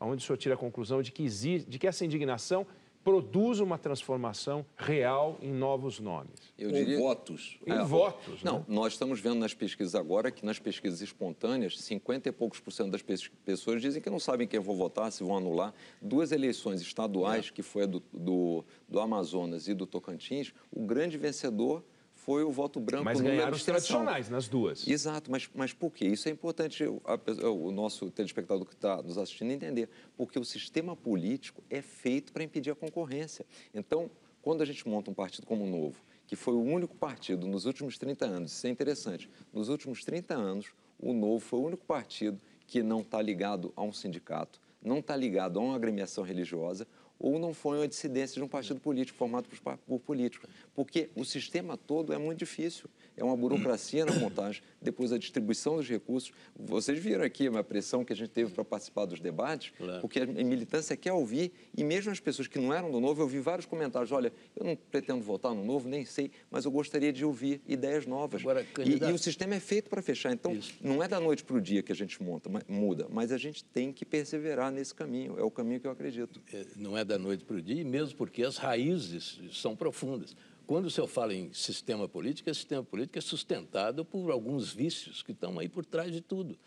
onde 0.00 0.22
o 0.22 0.26
senhor 0.26 0.36
tira 0.36 0.54
a 0.54 0.58
conclusão 0.58 1.00
de 1.00 1.10
que, 1.10 1.22
existe, 1.22 1.68
de 1.68 1.78
que 1.78 1.86
essa 1.86 2.04
indignação 2.04 2.66
produz 3.08 3.58
uma 3.58 3.78
transformação 3.78 4.66
real 4.76 5.38
em 5.40 5.50
novos 5.50 5.98
nomes. 5.98 6.52
Eu 6.58 6.70
diria... 6.70 6.98
votos. 6.98 7.58
Em 7.66 7.72
é, 7.72 7.82
votos. 7.82 8.42
Não, 8.42 8.58
né? 8.58 8.64
nós 8.68 8.92
estamos 8.92 9.18
vendo 9.18 9.36
nas 9.36 9.54
pesquisas 9.54 9.94
agora 9.94 10.30
que 10.30 10.44
nas 10.44 10.58
pesquisas 10.58 11.00
espontâneas, 11.00 11.80
50 11.80 12.28
e 12.28 12.32
poucos 12.32 12.60
por 12.60 12.70
cento 12.70 12.90
das 12.90 13.00
pessoas 13.02 13.80
dizem 13.80 14.02
que 14.02 14.10
não 14.10 14.20
sabem 14.20 14.46
quem 14.46 14.60
vão 14.60 14.76
votar, 14.76 15.10
se 15.10 15.24
vão 15.24 15.38
anular. 15.38 15.72
Duas 16.02 16.32
eleições 16.32 16.82
estaduais, 16.82 17.48
é. 17.48 17.50
que 17.50 17.62
foi 17.62 17.84
a 17.84 17.86
do, 17.86 18.02
do, 18.12 18.62
do 18.86 19.00
Amazonas 19.00 19.68
e 19.68 19.72
do 19.72 19.86
Tocantins, 19.86 20.52
o 20.70 20.84
grande 20.84 21.16
vencedor 21.16 21.82
foi 22.28 22.44
o 22.44 22.52
voto 22.52 22.78
branco 22.78 23.06
mas 23.06 23.22
ganharam 23.22 23.56
os 23.56 23.64
tradicionais 23.64 24.28
nas 24.28 24.48
duas. 24.48 24.86
Exato, 24.86 25.30
mas, 25.30 25.48
mas 25.54 25.72
por 25.72 25.90
quê? 25.90 26.08
Isso 26.08 26.28
é 26.28 26.30
importante 26.30 26.84
a, 26.84 27.48
o 27.48 27.72
nosso 27.72 28.10
telespectador 28.10 28.66
que 28.66 28.74
está 28.74 29.02
nos 29.02 29.16
assistindo 29.16 29.50
entender. 29.50 29.88
Porque 30.14 30.38
o 30.38 30.44
sistema 30.44 30.94
político 30.94 31.64
é 31.70 31.80
feito 31.80 32.30
para 32.30 32.44
impedir 32.44 32.70
a 32.70 32.74
concorrência. 32.74 33.46
Então, 33.72 34.10
quando 34.42 34.60
a 34.60 34.66
gente 34.66 34.86
monta 34.86 35.10
um 35.10 35.14
partido 35.14 35.46
como 35.46 35.64
o 35.64 35.66
Novo, 35.66 36.02
que 36.26 36.36
foi 36.36 36.52
o 36.52 36.60
único 36.60 36.94
partido 36.94 37.46
nos 37.46 37.64
últimos 37.64 37.96
30 37.96 38.26
anos, 38.26 38.52
isso 38.52 38.66
é 38.66 38.70
interessante, 38.70 39.30
nos 39.50 39.70
últimos 39.70 40.04
30 40.04 40.34
anos, 40.34 40.66
o 40.98 41.14
Novo 41.14 41.40
foi 41.40 41.60
o 41.60 41.62
único 41.64 41.86
partido 41.86 42.38
que 42.66 42.82
não 42.82 43.00
está 43.00 43.22
ligado 43.22 43.72
a 43.74 43.82
um 43.82 43.92
sindicato, 43.92 44.60
não 44.82 44.98
está 44.98 45.16
ligado 45.16 45.58
a 45.58 45.62
uma 45.62 45.76
agremiação 45.76 46.22
religiosa, 46.22 46.86
ou 47.18 47.38
não 47.38 47.52
foi 47.52 47.78
uma 47.78 47.88
dissidência 47.88 48.34
de 48.34 48.42
um 48.42 48.48
partido 48.48 48.80
político 48.80 49.18
formado 49.18 49.48
por, 49.48 49.78
por 49.78 50.00
políticos. 50.00 50.48
Porque 50.74 51.10
o 51.16 51.24
sistema 51.24 51.76
todo 51.76 52.12
é 52.12 52.18
muito 52.18 52.38
difícil 52.38 52.88
é 53.18 53.24
uma 53.24 53.36
burocracia 53.36 54.06
na 54.06 54.12
montagem, 54.18 54.62
depois 54.80 55.12
a 55.12 55.18
distribuição 55.18 55.76
dos 55.76 55.88
recursos. 55.88 56.32
Vocês 56.56 56.98
viram 56.98 57.24
aqui 57.24 57.48
a 57.48 57.64
pressão 57.64 58.04
que 58.04 58.12
a 58.12 58.16
gente 58.16 58.30
teve 58.30 58.52
para 58.52 58.64
participar 58.64 59.04
dos 59.04 59.20
debates, 59.20 59.72
claro. 59.76 60.00
porque 60.00 60.20
a 60.20 60.26
militância 60.26 60.96
quer 60.96 61.12
ouvir, 61.12 61.52
e 61.76 61.82
mesmo 61.82 62.10
as 62.10 62.20
pessoas 62.20 62.48
que 62.48 62.58
não 62.58 62.72
eram 62.72 62.90
do 62.90 63.00
Novo, 63.00 63.22
eu 63.22 63.26
vi 63.26 63.40
vários 63.40 63.66
comentários, 63.66 64.12
olha, 64.12 64.32
eu 64.56 64.64
não 64.64 64.76
pretendo 64.76 65.20
votar 65.22 65.54
no 65.54 65.64
Novo, 65.64 65.88
nem 65.88 66.04
sei, 66.04 66.30
mas 66.50 66.64
eu 66.64 66.70
gostaria 66.70 67.12
de 67.12 67.24
ouvir 67.24 67.60
ideias 67.66 68.06
novas. 68.06 68.40
Agora, 68.40 68.64
candidato... 68.64 69.10
e, 69.10 69.12
e, 69.12 69.14
o 69.14 69.18
sistema 69.18 69.54
é 69.56 69.60
feito 69.60 69.90
para 69.90 70.00
fechar, 70.00 70.32
então 70.32 70.52
Isso. 70.52 70.74
não 70.80 71.02
é 71.02 71.08
da 71.08 71.18
noite 71.18 71.44
para 71.44 71.56
o 71.56 71.60
dia 71.60 71.82
que 71.82 71.92
a 71.92 71.94
gente 71.94 72.22
monta, 72.22 72.48
muda, 72.68 73.06
mas 73.10 73.32
a 73.32 73.38
gente 73.38 73.64
tem 73.64 73.92
que 73.92 74.04
perseverar 74.04 74.70
nesse 74.70 74.94
caminho, 74.94 75.38
é 75.38 75.42
o 75.42 75.50
caminho 75.50 75.80
que 75.80 75.86
eu 75.86 75.90
acredito. 75.90 76.40
É, 76.52 76.64
não 76.76 76.96
é 76.96 77.04
da 77.04 77.18
noite 77.18 77.44
para 77.44 77.56
o 77.56 77.62
dia, 77.62 77.84
mesmo 77.84 78.16
porque 78.16 78.42
as 78.42 78.56
raízes 78.56 79.40
são 79.52 79.74
profundas. 79.74 80.36
Quando 80.68 80.84
o 80.84 80.90
senhor 80.90 81.06
fala 81.06 81.32
em 81.32 81.50
sistema 81.54 82.06
político, 82.06 82.50
esse 82.50 82.60
sistema 82.60 82.84
político 82.84 83.18
é 83.18 83.22
sustentado 83.22 84.04
por 84.04 84.30
alguns 84.30 84.70
vícios 84.70 85.22
que 85.22 85.32
estão 85.32 85.58
aí 85.58 85.66
por 85.66 85.82
trás 85.82 86.12
de 86.12 86.20
tudo. 86.20 86.58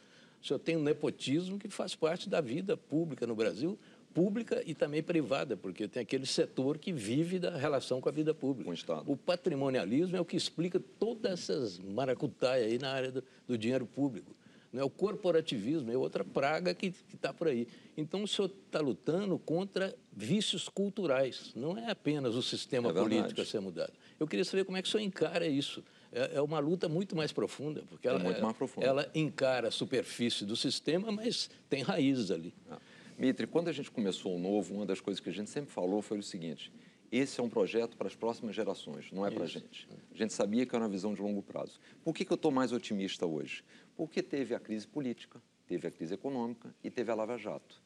O 0.42 0.48
senhor 0.48 0.58
tem 0.58 0.76
um 0.76 0.82
nepotismo 0.82 1.60
que 1.60 1.70
faz 1.70 1.94
parte 1.94 2.28
da 2.28 2.42
vida 2.42 2.76
pública 2.76 3.28
no 3.28 3.36
Brasil, 3.36 3.78
pública 4.12 4.64
e 4.66 4.74
também 4.74 5.04
privada, 5.04 5.56
porque 5.56 5.88
tem 5.88 6.02
aquele 6.02 6.26
setor 6.26 6.80
que 6.80 6.92
vive 6.92 7.38
da 7.38 7.56
relação 7.56 8.02
com 8.02 8.10
a 8.10 8.12
vida 8.12 8.34
pública. 8.34 8.66
Com 8.66 8.72
o 8.72 8.74
Estado. 8.74 9.12
O 9.12 9.16
patrimonialismo 9.16 10.18
é 10.18 10.20
o 10.20 10.26
que 10.26 10.36
explica 10.36 10.82
todas 10.98 11.34
essas 11.34 11.78
maracutaias 11.78 12.72
aí 12.72 12.80
na 12.80 12.90
área 12.90 13.12
do, 13.12 13.24
do 13.48 13.56
dinheiro 13.56 13.86
público. 13.86 14.36
Não 14.72 14.82
é 14.82 14.86
o 14.86 14.90
corporativismo, 14.90 15.92
é 15.92 15.98
outra 15.98 16.24
praga 16.24 16.74
que 16.74 16.94
está 17.14 17.34
por 17.34 17.48
aí. 17.48 17.68
Então, 17.98 18.24
o 18.24 18.28
senhor 18.28 18.50
está 18.66 18.80
lutando 18.80 19.38
contra 19.38 19.94
vícios 20.14 20.70
culturais, 20.70 21.52
não 21.56 21.78
é 21.78 21.92
apenas 21.92 22.36
o 22.36 22.42
sistema 22.42 22.90
é 22.90 22.94
político 22.94 23.42
a 23.42 23.46
ser 23.46 23.60
mudado. 23.60 23.92
Eu 24.20 24.28
queria 24.28 24.46
saber 24.46 24.64
como 24.64 24.78
é 24.78 24.82
que 24.82 24.88
o 24.88 24.92
senhor 24.92 25.04
encara 25.04 25.46
isso. 25.46 25.84
É, 26.12 26.36
é 26.36 26.42
uma 26.42 26.60
luta 26.60 26.88
muito 26.88 27.16
mais 27.16 27.32
profunda, 27.32 27.84
porque 27.90 28.08
ela, 28.08 28.22
é 28.22 28.54
profunda. 28.54 28.86
ela 28.86 29.12
encara 29.16 29.70
a 29.70 29.72
superfície 29.72 30.46
do 30.46 30.56
sistema, 30.56 31.12
mas 31.12 31.50
tem 31.70 31.84
raízes 31.84 32.32
ali. 32.32 32.54
Ah. 32.70 32.78
Mitre, 33.18 33.46
quando 33.48 33.68
a 33.68 33.72
gente 33.72 33.92
começou 33.92 34.36
o 34.36 34.40
Novo, 34.40 34.74
uma 34.74 34.86
das 34.86 35.00
coisas 35.00 35.20
que 35.20 35.30
a 35.30 35.34
gente 35.34 35.50
sempre 35.50 35.72
falou 35.72 36.02
foi 36.02 36.18
o 36.18 36.24
seguinte, 36.24 36.72
esse 37.12 37.40
é 37.40 37.44
um 37.44 37.50
projeto 37.50 37.98
para 37.98 38.08
as 38.08 38.16
próximas 38.16 38.56
gerações, 38.56 39.12
não 39.12 39.26
é 39.26 39.30
para 39.30 39.44
a 39.44 39.48
gente. 39.48 39.88
A 40.14 40.18
gente 40.18 40.32
sabia 40.32 40.66
que 40.66 40.74
era 40.74 40.84
uma 40.84 40.90
visão 40.90 41.14
de 41.14 41.22
longo 41.22 41.42
prazo. 41.42 41.78
Por 42.04 42.14
que, 42.16 42.24
que 42.24 42.32
eu 42.32 42.36
estou 42.36 42.52
mais 42.52 42.72
otimista 42.72 43.26
hoje? 43.26 43.64
Porque 43.96 44.22
teve 44.24 44.56
a 44.56 44.60
crise 44.60 44.88
política, 44.88 45.42
teve 45.68 45.88
a 45.88 45.92
crise 45.92 46.14
econômica 46.14 46.74
e 46.84 46.90
teve 46.90 47.12
a 47.12 47.16
Lava 47.16 47.38
Jato. 47.38 47.82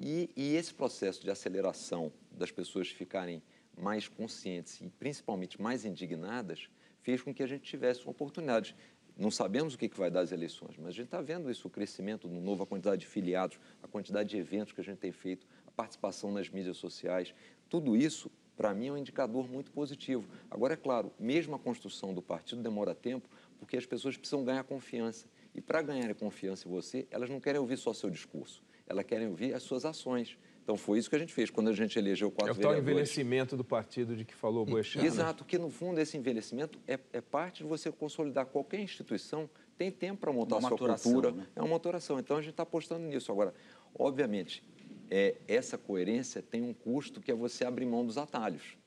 E, 0.00 0.30
e 0.36 0.54
esse 0.54 0.72
processo 0.72 1.22
de 1.22 1.30
aceleração 1.30 2.12
das 2.30 2.50
pessoas 2.50 2.88
ficarem 2.88 3.42
mais 3.76 4.08
conscientes 4.08 4.80
e 4.80 4.88
principalmente 4.88 5.60
mais 5.60 5.84
indignadas 5.84 6.68
fez 7.00 7.22
com 7.22 7.32
que 7.32 7.42
a 7.42 7.46
gente 7.46 7.62
tivesse 7.62 8.02
uma 8.02 8.10
oportunidade. 8.10 8.76
Não 9.16 9.30
sabemos 9.30 9.74
o 9.74 9.78
que, 9.78 9.88
vai 9.96 10.10
dar 10.10 10.20
as 10.20 10.30
eleições, 10.30 10.76
mas 10.76 10.88
a 10.88 10.92
gente 10.92 11.06
está 11.06 11.20
vendo 11.20 11.50
isso, 11.50 11.66
o 11.66 11.70
crescimento 11.70 12.28
no 12.28 12.40
novo, 12.40 12.62
a 12.62 12.66
quantidade 12.66 13.00
de 13.00 13.06
filiados, 13.06 13.58
a 13.82 13.88
quantidade 13.88 14.28
de 14.28 14.36
eventos 14.36 14.72
que 14.72 14.80
a 14.80 14.84
gente 14.84 14.98
tem 14.98 15.10
feito, 15.10 15.44
a 15.66 15.70
participação 15.72 16.30
nas 16.30 16.48
mídias 16.48 16.76
sociais. 16.76 17.34
Tudo 17.68 17.96
isso, 17.96 18.30
para 18.56 18.72
mim, 18.72 18.86
é 18.86 18.92
um 18.92 18.96
indicador 18.96 19.48
muito 19.48 19.72
positivo. 19.72 20.28
Agora, 20.48 20.74
é 20.74 20.76
claro, 20.76 21.12
mesmo 21.18 21.56
a 21.56 21.58
construção 21.58 22.14
do 22.14 22.22
partido 22.22 22.62
demora 22.62 22.94
tempo, 22.94 23.28
porque 23.58 23.76
as 23.76 23.84
pessoas 23.84 24.16
precisam 24.16 24.44
ganhar 24.44 24.62
confiança. 24.62 25.26
E 25.58 25.60
para 25.60 25.82
ganhar 25.82 26.14
confiança 26.14 26.68
em 26.68 26.70
você, 26.70 27.04
elas 27.10 27.28
não 27.28 27.40
querem 27.40 27.60
ouvir 27.60 27.76
só 27.76 27.92
seu 27.92 28.08
discurso, 28.08 28.62
elas 28.86 29.04
querem 29.04 29.26
ouvir 29.26 29.52
as 29.54 29.64
suas 29.64 29.84
ações. 29.84 30.38
Então 30.62 30.76
foi 30.76 31.00
isso 31.00 31.10
que 31.10 31.16
a 31.16 31.18
gente 31.18 31.34
fez 31.34 31.50
quando 31.50 31.66
a 31.66 31.72
gente 31.72 31.98
elegeu 31.98 32.30
quatro 32.30 32.54
vereadores. 32.54 32.78
É 32.78 32.80
o 32.80 32.84
tal 32.84 32.92
envelhecimento 32.92 33.56
do 33.56 33.64
partido 33.64 34.14
de 34.14 34.24
que 34.24 34.36
falou 34.36 34.62
o 34.62 34.66
Boechat. 34.66 35.04
Exato, 35.04 35.44
que 35.44 35.58
no 35.58 35.68
fundo 35.68 35.98
esse 36.00 36.16
envelhecimento 36.16 36.78
é, 36.86 36.96
é, 37.12 37.20
parte 37.20 37.64
de 37.64 37.68
você 37.68 37.90
consolidar 37.90 38.46
qualquer 38.46 38.78
instituição, 38.78 39.50
tem 39.76 39.90
tempo 39.90 40.20
para 40.20 40.32
montar 40.32 40.58
uma 40.58 40.68
a 40.68 40.78
sua 40.78 40.96
cultura, 40.96 41.32
né? 41.32 41.44
é 41.56 41.60
uma 41.60 41.70
maturação. 41.70 42.20
Então 42.20 42.36
a 42.36 42.40
gente 42.40 42.52
está 42.52 42.62
apostando 42.62 43.04
nisso. 43.04 43.32
Agora, 43.32 43.52
obviamente, 43.98 44.62
é, 45.10 45.38
essa 45.48 45.76
coerência 45.76 46.40
tem 46.40 46.62
um 46.62 46.72
custo 46.72 47.20
que 47.20 47.32
é 47.32 47.34
você 47.34 47.64
abrir 47.64 47.84
mão 47.84 48.06
dos 48.06 48.16
atalhos 48.16 48.78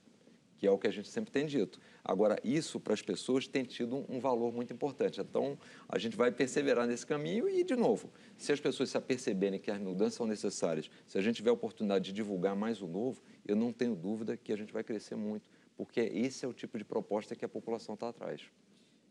que 0.62 0.68
é 0.68 0.70
o 0.70 0.78
que 0.78 0.86
a 0.86 0.92
gente 0.92 1.10
sempre 1.10 1.32
tem 1.32 1.48
dito. 1.48 1.80
Agora, 2.04 2.40
isso 2.44 2.80
para 2.80 2.94
as 2.94 3.02
pessoas 3.02 3.48
tem 3.48 3.64
tido 3.64 4.06
um, 4.08 4.20
valor 4.20 4.54
muito 4.54 4.72
importante. 4.72 5.20
Então, 5.20 5.58
a 5.90 5.98
gente 5.98 6.16
vai 6.16 6.32
perseverar 6.32 6.86
nesse 6.86 7.04
caminho 7.04 7.50
e, 7.50 7.64
de 7.64 7.76
novo, 7.76 8.12
se 8.38 8.52
as 8.52 8.60
pessoas 8.60 8.92
se 8.92 8.96
aperceberem 8.96 9.60
que 9.60 9.72
as 9.72 9.80
mudanças 9.80 10.14
são 10.14 10.28
necessárias, 10.28 10.88
se 11.08 11.18
a 11.18 11.22
gente 11.22 11.38
tiver 11.38 11.50
a 11.50 11.54
oportunidade 11.54 12.06
de 12.06 12.12
divulgar 12.12 12.56
mais 12.56 12.80
o 12.80 12.86
novo, 12.86 13.24
eu 13.44 13.56
não 13.56 13.74
tenho 13.74 13.96
dúvida 13.96 14.38
que 14.38 14.54
a 14.54 14.56
gente 14.56 14.72
vai 14.72 14.84
crescer 14.84 15.16
muito, 15.16 15.50
porque 15.76 16.00
esse 16.00 16.46
é 16.46 16.48
o 16.48 16.54
tipo 16.54 16.78
de 16.78 16.86
proposta 16.86 17.36
que 17.36 17.44
a 17.44 17.50
população 17.50 17.96
está 17.96 18.10
atrás. 18.10 18.44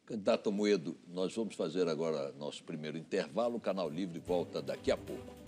Candidato 0.07 0.53
Moedo, 0.53 0.97
nós 1.09 1.35
vamos 1.35 1.57
fazer 1.57 1.89
agora 1.89 2.31
nosso 2.39 2.63
primeiro 2.63 2.97
intervalo. 2.97 3.57
O 3.57 3.61
Canal 3.61 3.91
Livre 3.91 4.21
volta 4.21 4.63
daqui 4.63 4.93
a 4.93 4.97
pouco. 4.97 5.40